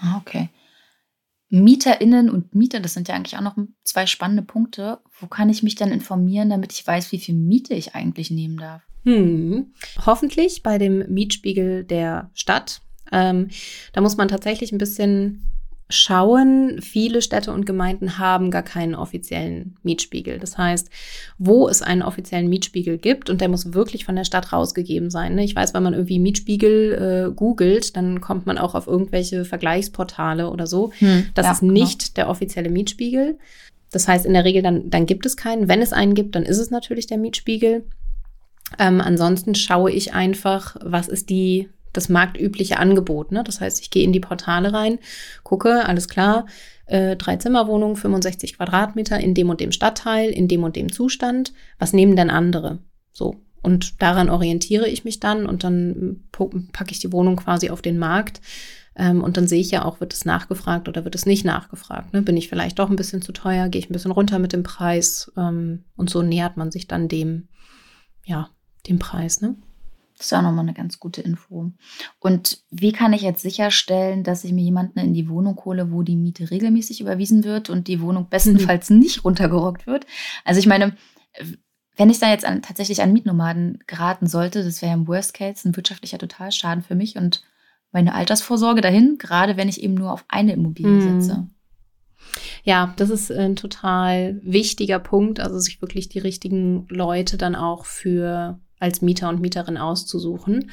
Ah, 0.00 0.16
okay. 0.16 0.48
MieterInnen 1.50 2.30
und 2.30 2.54
Mieter, 2.54 2.80
das 2.80 2.94
sind 2.94 3.08
ja 3.08 3.14
eigentlich 3.14 3.36
auch 3.36 3.42
noch 3.42 3.58
zwei 3.84 4.06
spannende 4.06 4.42
Punkte. 4.42 5.00
Wo 5.20 5.26
kann 5.26 5.50
ich 5.50 5.62
mich 5.62 5.74
dann 5.74 5.92
informieren, 5.92 6.48
damit 6.48 6.72
ich 6.72 6.86
weiß, 6.86 7.12
wie 7.12 7.18
viel 7.18 7.34
Miete 7.34 7.74
ich 7.74 7.94
eigentlich 7.94 8.30
nehmen 8.30 8.56
darf? 8.56 8.87
Hm. 9.04 9.72
Hoffentlich 10.04 10.62
bei 10.62 10.78
dem 10.78 11.04
Mietspiegel 11.12 11.84
der 11.84 12.30
Stadt. 12.34 12.80
Ähm, 13.10 13.48
da 13.92 14.00
muss 14.00 14.16
man 14.16 14.28
tatsächlich 14.28 14.72
ein 14.72 14.78
bisschen 14.78 15.48
schauen, 15.90 16.80
viele 16.82 17.22
Städte 17.22 17.50
und 17.52 17.64
Gemeinden 17.64 18.18
haben 18.18 18.50
gar 18.50 18.62
keinen 18.62 18.94
offiziellen 18.94 19.76
Mietspiegel. 19.82 20.38
Das 20.38 20.58
heißt, 20.58 20.90
wo 21.38 21.66
es 21.68 21.80
einen 21.80 22.02
offiziellen 22.02 22.48
Mietspiegel 22.48 22.98
gibt, 22.98 23.30
und 23.30 23.40
der 23.40 23.48
muss 23.48 23.72
wirklich 23.72 24.04
von 24.04 24.14
der 24.14 24.24
Stadt 24.24 24.52
rausgegeben 24.52 25.10
sein. 25.10 25.34
Ne? 25.34 25.44
Ich 25.44 25.56
weiß, 25.56 25.72
wenn 25.72 25.82
man 25.82 25.94
irgendwie 25.94 26.18
Mietspiegel 26.18 27.28
äh, 27.30 27.34
googelt, 27.34 27.96
dann 27.96 28.20
kommt 28.20 28.44
man 28.44 28.58
auch 28.58 28.74
auf 28.74 28.86
irgendwelche 28.86 29.46
Vergleichsportale 29.46 30.50
oder 30.50 30.66
so. 30.66 30.92
Hm, 30.98 31.26
das 31.34 31.46
ja, 31.46 31.52
ist 31.52 31.60
genau. 31.60 31.72
nicht 31.72 32.00
genau. 32.00 32.14
der 32.16 32.28
offizielle 32.28 32.68
Mietspiegel. 32.68 33.38
Das 33.90 34.06
heißt, 34.06 34.26
in 34.26 34.34
der 34.34 34.44
Regel 34.44 34.60
dann, 34.60 34.90
dann 34.90 35.06
gibt 35.06 35.24
es 35.24 35.38
keinen. 35.38 35.68
Wenn 35.68 35.80
es 35.80 35.94
einen 35.94 36.12
gibt, 36.14 36.34
dann 36.34 36.42
ist 36.42 36.58
es 36.58 36.70
natürlich 36.70 37.06
der 37.06 37.16
Mietspiegel. 37.16 37.86
Ähm, 38.78 39.00
ansonsten 39.00 39.54
schaue 39.54 39.90
ich 39.90 40.14
einfach, 40.14 40.76
was 40.82 41.08
ist 41.08 41.30
die 41.30 41.68
das 41.92 42.08
marktübliche 42.08 42.78
Angebot. 42.78 43.32
Ne? 43.32 43.42
Das 43.44 43.60
heißt, 43.60 43.80
ich 43.80 43.90
gehe 43.90 44.04
in 44.04 44.12
die 44.12 44.20
Portale 44.20 44.72
rein, 44.72 44.98
gucke, 45.42 45.86
alles 45.86 46.08
klar, 46.08 46.46
äh, 46.86 47.16
drei 47.16 47.36
Zimmerwohnungen, 47.36 47.96
65 47.96 48.56
Quadratmeter 48.56 49.18
in 49.18 49.34
dem 49.34 49.50
und 49.50 49.60
dem 49.60 49.72
Stadtteil, 49.72 50.30
in 50.30 50.48
dem 50.48 50.64
und 50.64 50.76
dem 50.76 50.92
Zustand. 50.92 51.52
Was 51.78 51.92
nehmen 51.92 52.16
denn 52.16 52.30
andere? 52.30 52.78
So. 53.12 53.36
Und 53.60 54.00
daran 54.00 54.30
orientiere 54.30 54.88
ich 54.88 55.04
mich 55.04 55.18
dann 55.18 55.46
und 55.46 55.64
dann 55.64 56.24
packe 56.72 56.92
ich 56.92 57.00
die 57.00 57.12
Wohnung 57.12 57.36
quasi 57.36 57.70
auf 57.70 57.82
den 57.82 57.98
Markt. 57.98 58.40
Ähm, 58.94 59.22
und 59.22 59.36
dann 59.36 59.48
sehe 59.48 59.60
ich 59.60 59.70
ja 59.70 59.84
auch, 59.84 60.00
wird 60.00 60.14
es 60.14 60.24
nachgefragt 60.24 60.88
oder 60.88 61.04
wird 61.04 61.14
es 61.14 61.26
nicht 61.26 61.44
nachgefragt. 61.44 62.12
Ne? 62.12 62.22
Bin 62.22 62.36
ich 62.36 62.48
vielleicht 62.48 62.78
doch 62.78 62.88
ein 62.88 62.96
bisschen 62.96 63.20
zu 63.20 63.32
teuer, 63.32 63.68
gehe 63.68 63.80
ich 63.80 63.90
ein 63.90 63.92
bisschen 63.92 64.12
runter 64.12 64.38
mit 64.38 64.52
dem 64.52 64.62
Preis 64.62 65.32
ähm, 65.36 65.84
und 65.96 66.08
so 66.08 66.22
nähert 66.22 66.56
man 66.56 66.70
sich 66.70 66.86
dann 66.86 67.08
dem, 67.08 67.48
ja, 68.24 68.50
dem 68.88 68.98
Preis. 68.98 69.40
Ne? 69.40 69.56
Das 70.18 70.26
ist 70.26 70.32
auch 70.32 70.42
nochmal 70.42 70.64
eine 70.64 70.74
ganz 70.74 70.98
gute 70.98 71.22
Info. 71.22 71.70
Und 72.18 72.62
wie 72.70 72.92
kann 72.92 73.12
ich 73.12 73.22
jetzt 73.22 73.42
sicherstellen, 73.42 74.24
dass 74.24 74.42
ich 74.42 74.52
mir 74.52 74.64
jemanden 74.64 74.98
in 74.98 75.14
die 75.14 75.28
Wohnung 75.28 75.60
hole, 75.64 75.92
wo 75.92 76.02
die 76.02 76.16
Miete 76.16 76.50
regelmäßig 76.50 77.00
überwiesen 77.00 77.44
wird 77.44 77.70
und 77.70 77.86
die 77.86 78.00
Wohnung 78.00 78.28
bestenfalls 78.28 78.90
mhm. 78.90 78.98
nicht 78.98 79.24
runtergerockt 79.24 79.86
wird? 79.86 80.06
Also 80.44 80.58
ich 80.58 80.66
meine, 80.66 80.96
wenn 81.96 82.10
ich 82.10 82.18
da 82.18 82.30
jetzt 82.30 82.44
an, 82.44 82.62
tatsächlich 82.62 83.00
an 83.00 83.12
Mietnomaden 83.12 83.78
geraten 83.86 84.26
sollte, 84.26 84.64
das 84.64 84.82
wäre 84.82 84.90
ja 84.90 84.98
im 84.98 85.06
Worst 85.06 85.34
Case 85.34 85.68
ein 85.68 85.76
wirtschaftlicher 85.76 86.18
Totalschaden 86.18 86.82
für 86.82 86.96
mich 86.96 87.16
und 87.16 87.44
meine 87.92 88.14
Altersvorsorge 88.14 88.80
dahin, 88.80 89.18
gerade 89.18 89.56
wenn 89.56 89.68
ich 89.68 89.82
eben 89.82 89.94
nur 89.94 90.12
auf 90.12 90.24
eine 90.28 90.52
Immobilie 90.52 90.90
mhm. 90.90 91.20
setze. 91.20 91.46
Ja, 92.64 92.92
das 92.96 93.10
ist 93.10 93.30
ein 93.30 93.56
total 93.56 94.40
wichtiger 94.42 94.98
Punkt, 94.98 95.38
also 95.40 95.58
sich 95.58 95.80
wirklich 95.80 96.08
die 96.08 96.18
richtigen 96.18 96.86
Leute 96.88 97.38
dann 97.38 97.54
auch 97.54 97.84
für 97.84 98.58
als 98.80 99.02
Mieter 99.02 99.28
und 99.28 99.40
Mieterin 99.40 99.76
auszusuchen. 99.76 100.70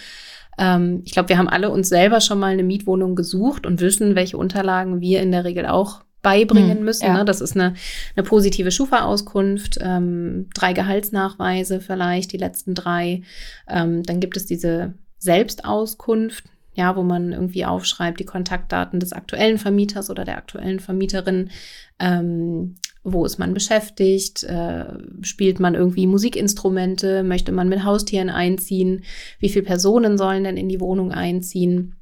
Ähm, 0.58 1.02
ich 1.06 1.12
glaube, 1.12 1.30
wir 1.30 1.38
haben 1.38 1.50
alle 1.50 1.70
uns 1.70 1.90
selber 1.90 2.22
schon 2.22 2.40
mal 2.40 2.54
eine 2.54 2.64
Mietwohnung 2.64 3.16
gesucht 3.16 3.66
und 3.66 3.82
wissen, 3.82 4.16
welche 4.16 4.38
Unterlagen 4.38 5.02
wir 5.02 5.22
in 5.22 5.32
der 5.32 5.44
Regel 5.44 5.66
auch 5.66 6.04
beibringen 6.22 6.80
hm, 6.80 6.86
müssen. 6.86 7.06
Ja. 7.06 7.18
Ne? 7.18 7.26
Das 7.26 7.40
ist 7.40 7.56
eine, 7.56 7.76
eine 8.16 8.26
positive 8.26 8.72
Schufa-Auskunft, 8.72 9.78
ähm, 9.80 10.50
drei 10.56 10.74
Gehaltsnachweise 10.74 11.80
vielleicht, 11.82 12.32
die 12.32 12.38
letzten 12.38 12.74
drei. 12.74 13.22
Ähm, 13.70 14.02
dann 14.02 14.20
gibt 14.20 14.36
es 14.36 14.48
diese 14.48 14.96
Selbstauskunft, 15.20 16.46
ja, 16.74 16.96
wo 16.96 17.04
man 17.04 17.32
irgendwie 17.32 17.66
aufschreibt, 17.66 18.20
die 18.20 18.26
Kontaktdaten 18.26 19.00
des 19.00 19.14
aktuellen 19.14 19.60
Vermieters 19.60 20.10
oder 20.10 20.26
der 20.26 20.38
aktuellen 20.38 20.80
Vermieterin, 20.80 21.52
ähm, 22.00 22.76
wo 23.06 23.24
ist 23.24 23.38
man 23.38 23.54
beschäftigt, 23.54 24.44
äh, 24.44 24.86
spielt 25.22 25.60
man 25.60 25.76
irgendwie 25.76 26.08
Musikinstrumente, 26.08 27.24
möchte 27.24 27.52
man 27.52 27.70
mit 27.70 27.84
Haustieren 27.84 28.30
einziehen, 28.30 29.04
wie 29.40 29.50
viele 29.50 29.64
Personen 29.64 30.18
sollen 30.18 30.44
denn 30.44 30.58
in 30.58 30.68
die 30.68 30.82
Wohnung 30.82 31.12
einziehen. 31.12 31.96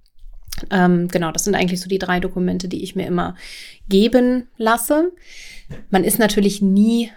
Ähm, 0.72 1.10
genau, 1.10 1.32
das 1.32 1.44
sind 1.44 1.56
eigentlich 1.56 1.82
so 1.82 1.90
die 1.90 2.00
drei 2.00 2.20
Dokumente, 2.20 2.70
die 2.70 2.84
ich 2.84 2.96
mir 2.96 3.06
immer 3.06 3.36
geben 3.90 4.48
lasse. 4.58 5.12
Man 5.90 6.06
ist 6.06 6.20
natürlich 6.20 6.62
nie 6.62 7.12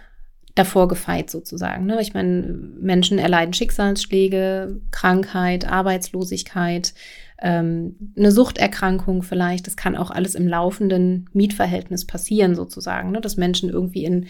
davor 0.57 0.89
gefeit 0.89 1.31
sozusagen. 1.31 1.87
Ne? 1.87 2.01
Ich 2.01 2.15
meine, 2.15 2.43
Menschen 2.81 3.19
erleiden 3.19 3.53
Schicksalsschläge, 3.53 4.81
Krankheit, 4.91 5.69
Arbeitslosigkeit, 5.69 6.95
ähm, 7.41 8.13
eine 8.17 8.33
Suchterkrankung 8.33 9.23
vielleicht. 9.23 9.67
Das 9.67 9.77
kann 9.77 9.97
auch 9.97 10.11
alles 10.11 10.35
im 10.35 10.49
laufenden 10.49 11.29
Mietverhältnis 11.33 12.07
passieren 12.07 12.55
sozusagen, 12.55 13.11
ne? 13.11 13.21
dass 13.21 13.37
Menschen 13.37 13.71
irgendwie 13.71 14.05
in, 14.05 14.27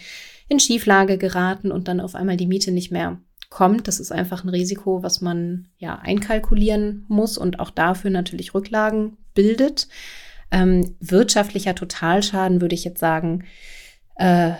in 0.49 0.59
Schieflage 0.59 1.17
geraten 1.17 1.71
und 1.71 1.87
dann 1.87 1.99
auf 1.99 2.15
einmal 2.15 2.37
die 2.37 2.47
Miete 2.47 2.71
nicht 2.71 2.91
mehr 2.91 3.19
kommt. 3.49 3.87
Das 3.87 3.99
ist 3.99 4.11
einfach 4.11 4.43
ein 4.43 4.49
Risiko, 4.49 5.03
was 5.03 5.21
man 5.21 5.67
ja 5.77 5.99
einkalkulieren 5.99 7.05
muss 7.07 7.37
und 7.37 7.59
auch 7.59 7.69
dafür 7.69 8.11
natürlich 8.11 8.53
Rücklagen 8.53 9.17
bildet. 9.33 9.87
Ähm, 10.51 10.95
wirtschaftlicher 10.99 11.75
Totalschaden 11.75 12.61
würde 12.61 12.75
ich 12.75 12.83
jetzt 12.83 12.99
sagen, 12.99 13.43
äh, 14.15 14.53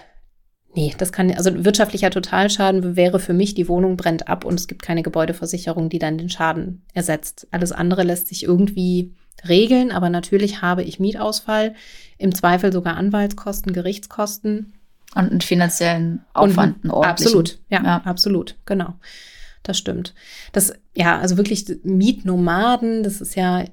Nee, 0.77 0.93
das 0.95 1.11
kann, 1.11 1.31
also 1.31 1.65
wirtschaftlicher 1.65 2.11
Totalschaden 2.11 2.95
wäre 2.95 3.19
für 3.19 3.33
mich, 3.33 3.55
die 3.55 3.67
Wohnung 3.67 3.97
brennt 3.97 4.27
ab 4.27 4.45
und 4.45 4.59
es 4.59 4.67
gibt 4.67 4.83
keine 4.83 5.01
Gebäudeversicherung, 5.01 5.89
die 5.89 5.97
dann 5.97 6.19
den 6.19 6.29
Schaden 6.29 6.83
ersetzt. 6.93 7.47
Alles 7.49 7.71
andere 7.71 8.03
lässt 8.03 8.27
sich 8.27 8.43
irgendwie 8.43 9.15
regeln, 9.49 9.91
aber 9.91 10.11
natürlich 10.11 10.61
habe 10.61 10.83
ich 10.83 10.99
Mietausfall, 10.99 11.73
im 12.19 12.35
Zweifel 12.35 12.71
sogar 12.71 12.95
Anwaltskosten, 12.95 13.73
Gerichtskosten. 13.73 14.73
Und 15.15 15.31
einen 15.31 15.41
finanziellen 15.41 16.23
Aufwand. 16.35 16.83
Und, 16.83 16.91
absolut, 16.91 17.57
ja, 17.69 17.83
ja, 17.83 17.97
absolut, 18.05 18.55
genau. 18.65 18.93
Das 19.63 19.79
stimmt. 19.79 20.13
Das, 20.51 20.73
ja, 20.95 21.17
also 21.17 21.37
wirklich 21.37 21.65
Mietnomaden, 21.81 23.01
das 23.01 23.19
ist 23.19 23.35
ja, 23.35 23.65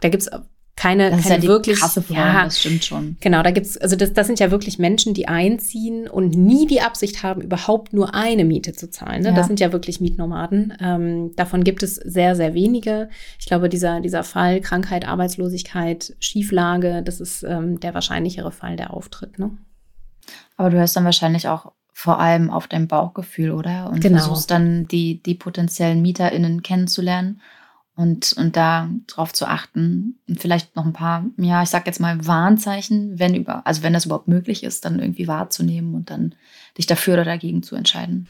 da 0.00 0.08
gibt 0.08 0.24
es 0.24 0.30
keine, 0.76 1.10
das 1.10 1.22
keine 1.22 1.36
ist 1.36 1.44
ja 1.44 1.48
wirklich. 1.48 1.78
Krasse 1.78 2.02
Form, 2.02 2.18
ja, 2.18 2.44
das 2.44 2.58
stimmt 2.58 2.84
schon. 2.84 3.16
Genau, 3.20 3.42
da 3.42 3.52
gibt's, 3.52 3.76
also 3.76 3.94
das, 3.94 4.12
das 4.12 4.26
sind 4.26 4.40
ja 4.40 4.50
wirklich 4.50 4.78
Menschen, 4.78 5.14
die 5.14 5.28
einziehen 5.28 6.08
und 6.08 6.34
nie 6.36 6.66
die 6.66 6.80
Absicht 6.80 7.22
haben, 7.22 7.42
überhaupt 7.42 7.92
nur 7.92 8.14
eine 8.14 8.44
Miete 8.44 8.72
zu 8.72 8.90
zahlen. 8.90 9.22
Ne? 9.22 9.28
Ja. 9.28 9.34
Das 9.34 9.46
sind 9.46 9.60
ja 9.60 9.72
wirklich 9.72 10.00
Mietnomaden. 10.00 10.76
Ähm, 10.80 11.32
davon 11.36 11.62
gibt 11.62 11.82
es 11.82 11.94
sehr, 11.94 12.34
sehr 12.34 12.54
wenige. 12.54 13.08
Ich 13.38 13.46
glaube, 13.46 13.68
dieser, 13.68 14.00
dieser 14.00 14.24
Fall 14.24 14.60
Krankheit, 14.60 15.06
Arbeitslosigkeit, 15.06 16.16
Schieflage, 16.18 17.02
das 17.04 17.20
ist 17.20 17.44
ähm, 17.44 17.78
der 17.78 17.94
wahrscheinlichere 17.94 18.50
Fall, 18.50 18.76
der 18.76 18.92
auftritt. 18.92 19.38
Ne? 19.38 19.50
Aber 20.56 20.70
du 20.70 20.78
hörst 20.78 20.96
dann 20.96 21.04
wahrscheinlich 21.04 21.48
auch 21.48 21.72
vor 21.92 22.18
allem 22.18 22.50
auf 22.50 22.66
dein 22.66 22.88
Bauchgefühl, 22.88 23.52
oder? 23.52 23.88
Und 23.90 24.00
Genau. 24.00 24.18
versuchst 24.18 24.50
dann 24.50 24.88
die, 24.88 25.22
die 25.22 25.36
potenziellen 25.36 26.02
MieterInnen 26.02 26.62
kennenzulernen 26.62 27.40
und, 27.96 28.32
und 28.36 28.56
da 28.56 28.90
drauf 29.06 29.32
zu 29.32 29.46
achten. 29.46 30.18
Und 30.28 30.40
vielleicht 30.40 30.74
noch 30.76 30.84
ein 30.84 30.92
paar, 30.92 31.26
ja, 31.36 31.62
ich 31.62 31.68
sag 31.68 31.86
jetzt 31.86 32.00
mal 32.00 32.26
Warnzeichen, 32.26 33.18
wenn 33.18 33.34
über, 33.34 33.66
also 33.66 33.82
wenn 33.82 33.92
das 33.92 34.06
überhaupt 34.06 34.28
möglich 34.28 34.64
ist, 34.64 34.84
dann 34.84 34.98
irgendwie 34.98 35.28
wahrzunehmen 35.28 35.94
und 35.94 36.10
dann 36.10 36.34
dich 36.76 36.86
dafür 36.86 37.14
oder 37.14 37.24
dagegen 37.24 37.62
zu 37.62 37.76
entscheiden. 37.76 38.28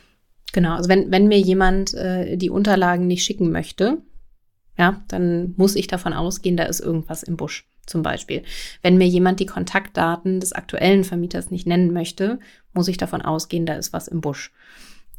Genau, 0.52 0.74
also 0.76 0.88
wenn, 0.88 1.10
wenn 1.10 1.28
mir 1.28 1.40
jemand 1.40 1.94
äh, 1.94 2.36
die 2.36 2.50
Unterlagen 2.50 3.06
nicht 3.06 3.24
schicken 3.24 3.50
möchte, 3.50 3.98
ja, 4.76 5.02
dann 5.08 5.54
muss 5.56 5.76
ich 5.76 5.86
davon 5.86 6.12
ausgehen, 6.12 6.56
da 6.56 6.64
ist 6.64 6.80
irgendwas 6.80 7.22
im 7.22 7.36
Busch, 7.36 7.66
zum 7.86 8.02
Beispiel. 8.02 8.42
Wenn 8.82 8.98
mir 8.98 9.06
jemand 9.06 9.40
die 9.40 9.46
Kontaktdaten 9.46 10.40
des 10.40 10.52
aktuellen 10.52 11.04
Vermieters 11.04 11.50
nicht 11.50 11.66
nennen 11.66 11.92
möchte, 11.92 12.38
muss 12.72 12.88
ich 12.88 12.96
davon 12.96 13.22
ausgehen, 13.22 13.66
da 13.66 13.74
ist 13.74 13.92
was 13.92 14.08
im 14.08 14.20
Busch. 14.20 14.52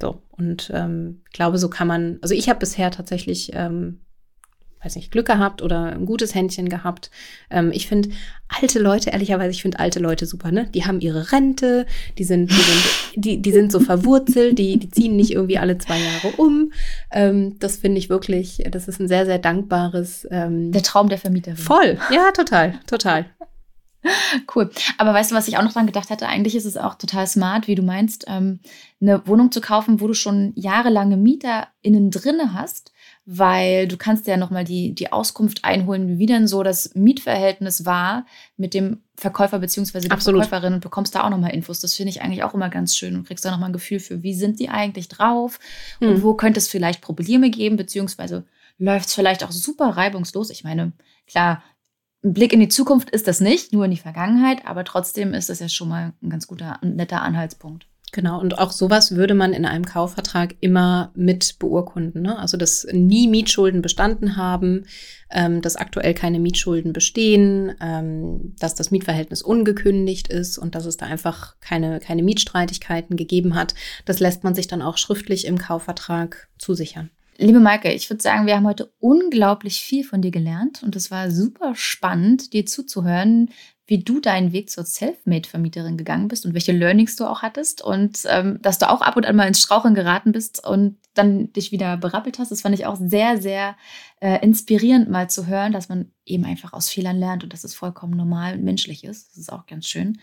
So, 0.02 0.22
und 0.32 0.72
ähm, 0.74 1.22
ich 1.26 1.34
glaube, 1.34 1.58
so 1.58 1.70
kann 1.70 1.88
man, 1.88 2.20
also 2.22 2.36
ich 2.36 2.50
habe 2.50 2.60
bisher 2.60 2.92
tatsächlich, 2.92 3.52
ähm, 3.54 4.02
weiß 4.86 4.95
nicht, 4.95 5.12
Glück 5.12 5.26
gehabt 5.26 5.62
oder 5.62 5.93
ein 5.93 6.06
gutes 6.06 6.36
Händchen 6.36 6.69
gehabt. 6.69 7.10
Ähm, 7.50 7.71
ich 7.74 7.88
finde 7.88 8.10
alte 8.48 8.80
Leute, 8.80 9.10
ehrlicherweise, 9.10 9.52
ich 9.52 9.62
finde 9.62 9.80
alte 9.80 10.00
Leute 10.00 10.26
super, 10.26 10.52
ne? 10.52 10.69
Die 10.74 10.86
haben 10.86 11.00
ihre 11.00 11.32
Rente, 11.32 11.86
die 12.17 12.24
sind, 12.24 12.52
die 12.52 12.56
sind, 12.56 12.84
die, 13.15 13.41
die 13.41 13.52
sind 13.52 13.71
so 13.71 13.80
verwurzelt, 13.80 14.60
die, 14.60 14.78
die 14.78 14.89
ziehen 14.89 15.15
nicht 15.15 15.32
irgendwie 15.32 15.58
alle 15.58 15.78
zwei 15.78 16.00
Jahre 16.00 16.38
um. 16.38 16.71
Ähm, 17.12 17.58
das 17.60 17.78
finde 17.78 17.98
ich 17.98 18.10
wirklich, 18.10 18.63
das 18.69 18.88
ist 18.88 19.00
ein 19.00 19.08
sehr, 19.08 19.26
sehr 19.26 19.39
dankbares 19.39 20.28
ähm, 20.30 20.71
Der 20.71 20.84
Traum 20.84 21.10
der 21.10 21.17
Vermieterin. 21.17 21.58
Voll, 21.58 21.98
ja, 22.12 22.32
total, 22.32 22.80
total. 22.88 23.26
Cool. 24.56 24.69
Aber 24.98 25.13
weißt 25.13 25.32
du, 25.32 25.36
was 25.36 25.48
ich 25.48 25.58
auch 25.58 25.63
noch 25.63 25.74
dran 25.74 25.86
gedacht 25.86 26.10
hatte? 26.10 26.28
Eigentlich 26.28 26.56
ist 26.56 26.65
es 26.65 26.78
auch 26.78 26.95
total 26.95 27.28
smart, 27.28 27.67
wie 27.67 27.76
du 27.76 27.82
meinst, 27.82 28.26
ähm, 28.28 28.60
eine 29.02 29.26
Wohnung 29.28 29.52
zu 29.52 29.62
kaufen, 29.62 30.00
wo 30.00 30.08
du 30.08 30.13
schon 30.13 30.54
jahrelange 30.56 31.17
MieterInnen 31.17 32.12
drinne 32.12 32.54
hast, 32.54 32.91
weil 33.26 33.88
du 33.88 33.98
kannst 33.98 34.28
ja 34.28 34.38
nochmal 34.38 34.64
die, 34.64 34.94
die 34.94 35.12
Auskunft 35.12 35.66
einholen, 35.66 36.20
wie 36.20 36.28
denn 36.28 36.48
so 36.48 36.62
das 36.62 36.94
Mietverhältnis 36.94 37.86
war 37.86 38.26
mit 38.56 38.74
dem 38.74 39.02
Verkäufer 39.16 39.60
beziehungsweise 39.60 40.08
der. 40.08 40.18
Verkäuferin 40.44 40.74
und 40.76 40.82
bekommst 40.82 41.16
da 41.16 41.24
auch 41.24 41.30
nochmal 41.30 41.54
Infos. 41.54 41.80
Das 41.80 41.96
finde 41.96 42.12
ich 42.12 42.22
eigentlich 42.22 42.44
auch 42.44 42.54
immer 42.54 42.70
ganz 42.70 42.96
schön 42.96 43.16
und 43.16 43.26
kriegst 43.26 43.44
da 43.44 43.52
nochmal 43.52 43.70
ein 43.70 43.74
Gefühl 43.74 44.00
für, 44.00 44.22
wie 44.22 44.36
sind 44.36 44.60
die 44.60 44.70
eigentlich 44.70 45.08
drauf 45.08 45.60
und 46.00 46.08
Hm. 46.08 46.24
wo 46.24 46.36
könnte 46.36 46.60
es 46.60 46.68
vielleicht 46.68 47.02
Probleme 47.02 47.50
geben, 47.50 47.78
beziehungsweise 47.78 48.46
läuft 48.78 49.08
es 49.08 49.16
vielleicht 49.16 49.44
auch 49.44 49.52
super 49.52 49.90
reibungslos. 49.90 50.50
Ich 50.52 50.64
meine, 50.64 50.92
klar, 51.26 51.64
ein 52.24 52.34
Blick 52.34 52.54
in 52.54 52.60
die 52.60 52.68
Zukunft 52.68 53.10
ist 53.10 53.28
das 53.28 53.40
nicht, 53.40 53.74
nur 53.74 53.86
in 53.86 53.92
die 53.92 53.98
Vergangenheit, 53.98 54.66
aber 54.66 54.84
trotzdem 54.84 55.34
ist 55.34 55.50
das 55.50 55.60
ja 55.60 55.70
schon 55.70 55.90
mal 55.90 56.14
ein 56.22 56.30
ganz 56.30 56.46
guter, 56.46 56.82
ein 56.84 56.96
netter 56.96 57.22
Anhaltspunkt. 57.22 57.88
Genau, 58.15 58.39
und 58.39 58.60
auch 58.60 58.71
sowas 58.71 59.17
würde 59.17 59.34
man 59.34 59.51
in 59.51 59.65
einem 59.65 59.84
Kaufvertrag 59.84 60.56
immer 60.62 61.12
mit 61.15 61.60
beurkunden. 61.60 62.21
Ne? 62.21 62.39
Also, 62.39 62.56
dass 62.56 62.88
nie 62.89 63.28
Mietschulden 63.28 63.82
bestanden 63.82 64.38
haben, 64.38 64.86
ähm, 65.30 65.62
dass 65.62 65.75
aktuell 65.75 66.13
keine 66.13 66.39
Mietschulden 66.39 66.93
bestehen, 66.93 67.75
ähm, 67.82 68.56
dass 68.58 68.73
das 68.73 68.89
Mietverhältnis 68.89 69.41
ungekündigt 69.41 70.30
ist 70.30 70.58
und 70.58 70.75
dass 70.75 70.86
es 70.86 70.95
da 70.95 71.08
einfach 71.08 71.60
keine, 71.60 71.99
keine 71.99 72.23
Mietstreitigkeiten 72.23 73.17
gegeben 73.17 73.54
hat. 73.54 73.75
Das 74.06 74.21
lässt 74.21 74.45
man 74.45 74.56
sich 74.56 74.67
dann 74.67 74.82
auch 74.82 74.97
schriftlich 74.97 75.43
im 75.45 75.58
Kaufvertrag 75.58 76.47
zusichern. 76.58 77.10
Liebe 77.38 77.60
Maike, 77.60 77.91
ich 77.91 78.10
würde 78.10 78.23
sagen, 78.23 78.45
wir 78.45 78.56
haben 78.56 78.65
heute 78.65 78.93
unglaublich 78.99 79.82
viel 79.82 80.06
von 80.06 80.21
dir 80.21 80.32
gelernt 80.32 80.84
und 80.84 80.95
es 80.95 81.12
war 81.12 81.30
super 81.32 81.73
spannend, 81.75 82.54
dir 82.54 82.65
zuzuhören, 82.65 83.49
wie 83.88 84.04
du 84.04 84.19
deinen 84.19 84.52
Weg 84.52 84.69
zur 84.69 84.84
Selfmade-Vermieterin 84.84 85.98
gegangen 85.98 86.28
bist 86.28 86.45
und 86.45 86.54
welche 86.54 86.71
Learnings 86.71 87.15
du 87.15 87.26
auch 87.26 87.43
hattest 87.43 87.84
und 87.84 88.19
ähm, 88.28 88.60
dass 88.62 88.80
du 88.80 88.89
auch 88.89 89.02
ab 89.02 89.15
und 89.15 89.26
an 89.26 89.36
mal 89.36 89.48
ins 89.48 89.60
Straucheln 89.60 89.93
geraten 89.93 90.32
bist 90.32 90.65
und 90.65 90.98
dann 91.13 91.54
dich 91.54 91.71
wieder 91.71 91.95
berappelt 91.98 92.39
hast. 92.39 92.52
Das 92.52 92.62
fand 92.62 92.74
ich 92.74 92.86
auch 92.86 92.98
sehr, 93.00 93.39
sehr 93.39 93.76
äh, 94.21 94.43
inspirierend 94.43 95.10
mal 95.10 95.30
zu 95.30 95.45
hören, 95.45 95.71
dass 95.71 95.88
man 95.88 96.12
eben 96.26 96.45
einfach 96.45 96.74
aus 96.74 96.89
Fehlern 96.89 97.17
lernt 97.17 97.43
und 97.43 97.54
dass 97.54 97.63
es 97.63 97.76
vollkommen 97.76 98.17
normal 98.17 98.56
und 98.56 98.63
menschlich 98.63 99.04
ist. 99.04 99.30
Das 99.30 99.38
ist 99.38 99.52
auch 99.52 99.67
ganz 99.67 99.88
schön. 99.88 100.19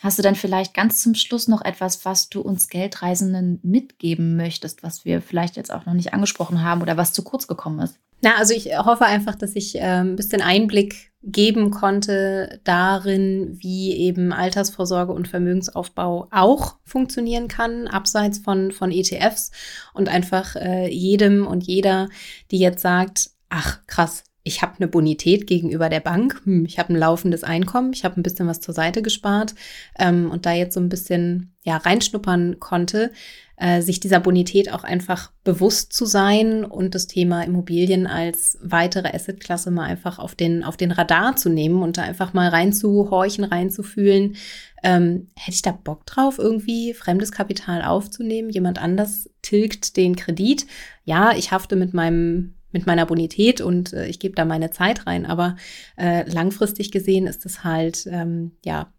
Hast 0.00 0.18
du 0.18 0.22
dann 0.22 0.34
vielleicht 0.34 0.74
ganz 0.74 1.00
zum 1.00 1.14
Schluss 1.14 1.46
noch 1.46 1.62
etwas, 1.62 2.04
was 2.04 2.28
du 2.28 2.40
uns 2.40 2.68
Geldreisenden 2.68 3.60
mitgeben 3.62 4.36
möchtest, 4.36 4.82
was 4.82 5.04
wir 5.04 5.22
vielleicht 5.22 5.56
jetzt 5.56 5.72
auch 5.72 5.86
noch 5.86 5.94
nicht 5.94 6.12
angesprochen 6.12 6.62
haben 6.62 6.82
oder 6.82 6.96
was 6.96 7.12
zu 7.12 7.22
kurz 7.22 7.46
gekommen 7.46 7.80
ist? 7.80 7.98
Na, 8.20 8.36
also 8.36 8.54
ich 8.54 8.76
hoffe 8.76 9.04
einfach, 9.04 9.34
dass 9.34 9.54
ich 9.54 9.74
ähm, 9.76 10.12
ein 10.12 10.16
bisschen 10.16 10.42
Einblick 10.42 11.12
geben 11.26 11.70
konnte 11.70 12.60
darin, 12.64 13.56
wie 13.60 13.96
eben 13.96 14.32
Altersvorsorge 14.32 15.12
und 15.12 15.28
Vermögensaufbau 15.28 16.28
auch 16.30 16.76
funktionieren 16.84 17.48
kann, 17.48 17.88
abseits 17.88 18.38
von, 18.38 18.72
von 18.72 18.90
ETFs 18.90 19.50
und 19.94 20.08
einfach 20.08 20.56
äh, 20.56 20.88
jedem 20.88 21.46
und 21.46 21.64
jeder, 21.64 22.08
die 22.50 22.58
jetzt 22.58 22.82
sagt, 22.82 23.30
ach 23.48 23.80
krass, 23.86 24.24
ich 24.42 24.60
habe 24.60 24.74
eine 24.78 24.88
Bonität 24.88 25.46
gegenüber 25.46 25.88
der 25.88 26.00
Bank, 26.00 26.42
hm, 26.44 26.66
ich 26.66 26.78
habe 26.78 26.92
ein 26.92 26.98
laufendes 26.98 27.42
Einkommen, 27.42 27.94
ich 27.94 28.04
habe 28.04 28.20
ein 28.20 28.22
bisschen 28.22 28.46
was 28.46 28.60
zur 28.60 28.74
Seite 28.74 29.00
gespart 29.00 29.54
ähm, 29.98 30.30
und 30.30 30.44
da 30.44 30.52
jetzt 30.52 30.74
so 30.74 30.80
ein 30.80 30.90
bisschen 30.90 31.56
ja 31.62 31.78
reinschnuppern 31.78 32.60
konnte, 32.60 33.10
äh, 33.56 33.82
sich 33.82 34.00
dieser 34.00 34.20
Bonität 34.20 34.72
auch 34.72 34.84
einfach 34.84 35.32
bewusst 35.44 35.92
zu 35.92 36.06
sein 36.06 36.64
und 36.64 36.94
das 36.94 37.06
Thema 37.06 37.42
Immobilien 37.42 38.06
als 38.06 38.58
weitere 38.62 39.14
Assetklasse 39.14 39.70
mal 39.70 39.84
einfach 39.84 40.18
auf 40.18 40.34
den, 40.34 40.64
auf 40.64 40.76
den 40.76 40.90
Radar 40.90 41.36
zu 41.36 41.48
nehmen 41.48 41.82
und 41.82 41.96
da 41.96 42.02
einfach 42.02 42.32
mal 42.32 42.48
reinzuhorchen, 42.48 43.44
reinzufühlen. 43.44 44.36
Ähm, 44.82 45.28
hätte 45.36 45.54
ich 45.54 45.62
da 45.62 45.72
Bock 45.72 46.04
drauf, 46.06 46.38
irgendwie 46.38 46.94
fremdes 46.94 47.32
Kapital 47.32 47.82
aufzunehmen? 47.82 48.50
Jemand 48.50 48.80
anders 48.80 49.30
tilgt 49.42 49.96
den 49.96 50.16
Kredit. 50.16 50.66
Ja, 51.04 51.32
ich 51.36 51.52
hafte 51.52 51.76
mit 51.76 51.94
meinem 51.94 52.54
mit 52.72 52.86
meiner 52.86 53.06
Bonität 53.06 53.60
und 53.60 53.92
äh, 53.92 54.08
ich 54.08 54.18
gebe 54.18 54.34
da 54.34 54.44
meine 54.44 54.70
Zeit 54.70 55.06
rein, 55.06 55.26
aber 55.26 55.54
äh, 55.96 56.28
langfristig 56.28 56.90
gesehen 56.90 57.28
ist 57.28 57.46
es 57.46 57.62
halt 57.62 58.04
ähm, 58.10 58.50
ja 58.64 58.92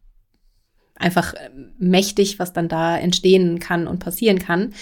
einfach 0.95 1.33
äh, 1.33 1.49
mächtig, 1.77 2.39
was 2.39 2.53
dann 2.53 2.67
da 2.67 2.97
entstehen 2.97 3.59
kann 3.59 3.87
und 3.87 3.99
passieren 3.99 4.39
kann. 4.39 4.73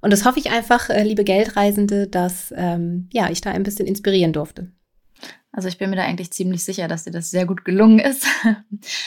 Und 0.00 0.12
das 0.12 0.24
hoffe 0.24 0.40
ich 0.40 0.50
einfach, 0.50 0.90
äh, 0.90 1.04
liebe 1.04 1.24
Geldreisende, 1.24 2.08
dass 2.08 2.52
ähm, 2.56 3.08
ja, 3.12 3.30
ich 3.30 3.40
da 3.40 3.50
ein 3.50 3.62
bisschen 3.62 3.86
inspirieren 3.86 4.32
durfte. 4.32 4.72
Also 5.52 5.68
ich 5.68 5.76
bin 5.76 5.90
mir 5.90 5.96
da 5.96 6.04
eigentlich 6.04 6.32
ziemlich 6.32 6.64
sicher, 6.64 6.88
dass 6.88 7.04
dir 7.04 7.10
das 7.10 7.30
sehr 7.30 7.46
gut 7.46 7.64
gelungen 7.64 7.98
ist. 7.98 8.26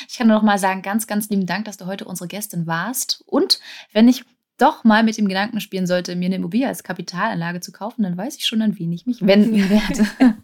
Ich 0.07 0.17
kann 0.17 0.27
nur 0.27 0.37
noch 0.37 0.43
mal 0.43 0.57
sagen, 0.59 0.81
ganz, 0.81 1.07
ganz 1.07 1.27
lieben 1.29 1.45
Dank, 1.45 1.65
dass 1.65 1.75
du 1.75 1.85
heute 1.85 2.05
unsere 2.05 2.29
Gästin 2.29 2.65
warst. 2.65 3.21
Und 3.25 3.59
wenn 3.91 4.07
ich 4.07 4.23
doch 4.57 4.85
mal 4.85 5.03
mit 5.03 5.17
dem 5.17 5.27
Gedanken 5.27 5.59
spielen 5.59 5.87
sollte, 5.87 6.15
mir 6.15 6.27
eine 6.27 6.35
Immobilie 6.35 6.67
als 6.67 6.83
Kapitalanlage 6.83 7.59
zu 7.59 7.73
kaufen, 7.73 8.03
dann 8.03 8.15
weiß 8.15 8.37
ich 8.37 8.45
schon, 8.45 8.61
an 8.61 8.79
wen 8.79 8.93
ich 8.93 9.05
mich 9.05 9.25
wenden 9.25 9.69
werde. 9.69 10.07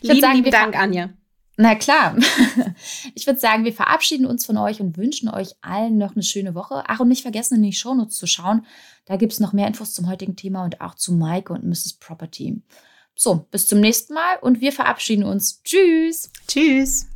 Lieben, 0.00 0.20
sagen, 0.20 0.36
lieben 0.36 0.50
Dank, 0.50 0.78
Anja. 0.78 1.10
Na 1.62 1.76
klar. 1.76 2.16
Ich 3.14 3.26
würde 3.26 3.38
sagen, 3.38 3.64
wir 3.64 3.72
verabschieden 3.72 4.26
uns 4.26 4.44
von 4.44 4.56
euch 4.56 4.80
und 4.80 4.96
wünschen 4.96 5.28
euch 5.28 5.54
allen 5.60 5.98
noch 5.98 6.14
eine 6.14 6.22
schöne 6.22 6.54
Woche. 6.54 6.82
Ach, 6.86 6.98
und 7.00 7.08
nicht 7.08 7.22
vergessen, 7.22 7.56
in 7.56 7.62
die 7.62 7.72
Shownotes 7.72 8.16
zu 8.16 8.26
schauen. 8.26 8.66
Da 9.04 9.16
gibt 9.16 9.32
es 9.32 9.40
noch 9.40 9.52
mehr 9.52 9.68
Infos 9.68 9.94
zum 9.94 10.08
heutigen 10.08 10.34
Thema 10.34 10.64
und 10.64 10.80
auch 10.80 10.94
zu 10.94 11.12
Maike 11.12 11.52
und 11.52 11.64
Mrs. 11.64 11.94
Property. 12.00 12.62
So, 13.14 13.46
bis 13.50 13.68
zum 13.68 13.80
nächsten 13.80 14.14
Mal 14.14 14.38
und 14.40 14.60
wir 14.60 14.72
verabschieden 14.72 15.24
uns. 15.24 15.62
Tschüss. 15.62 16.30
Tschüss. 16.48 17.06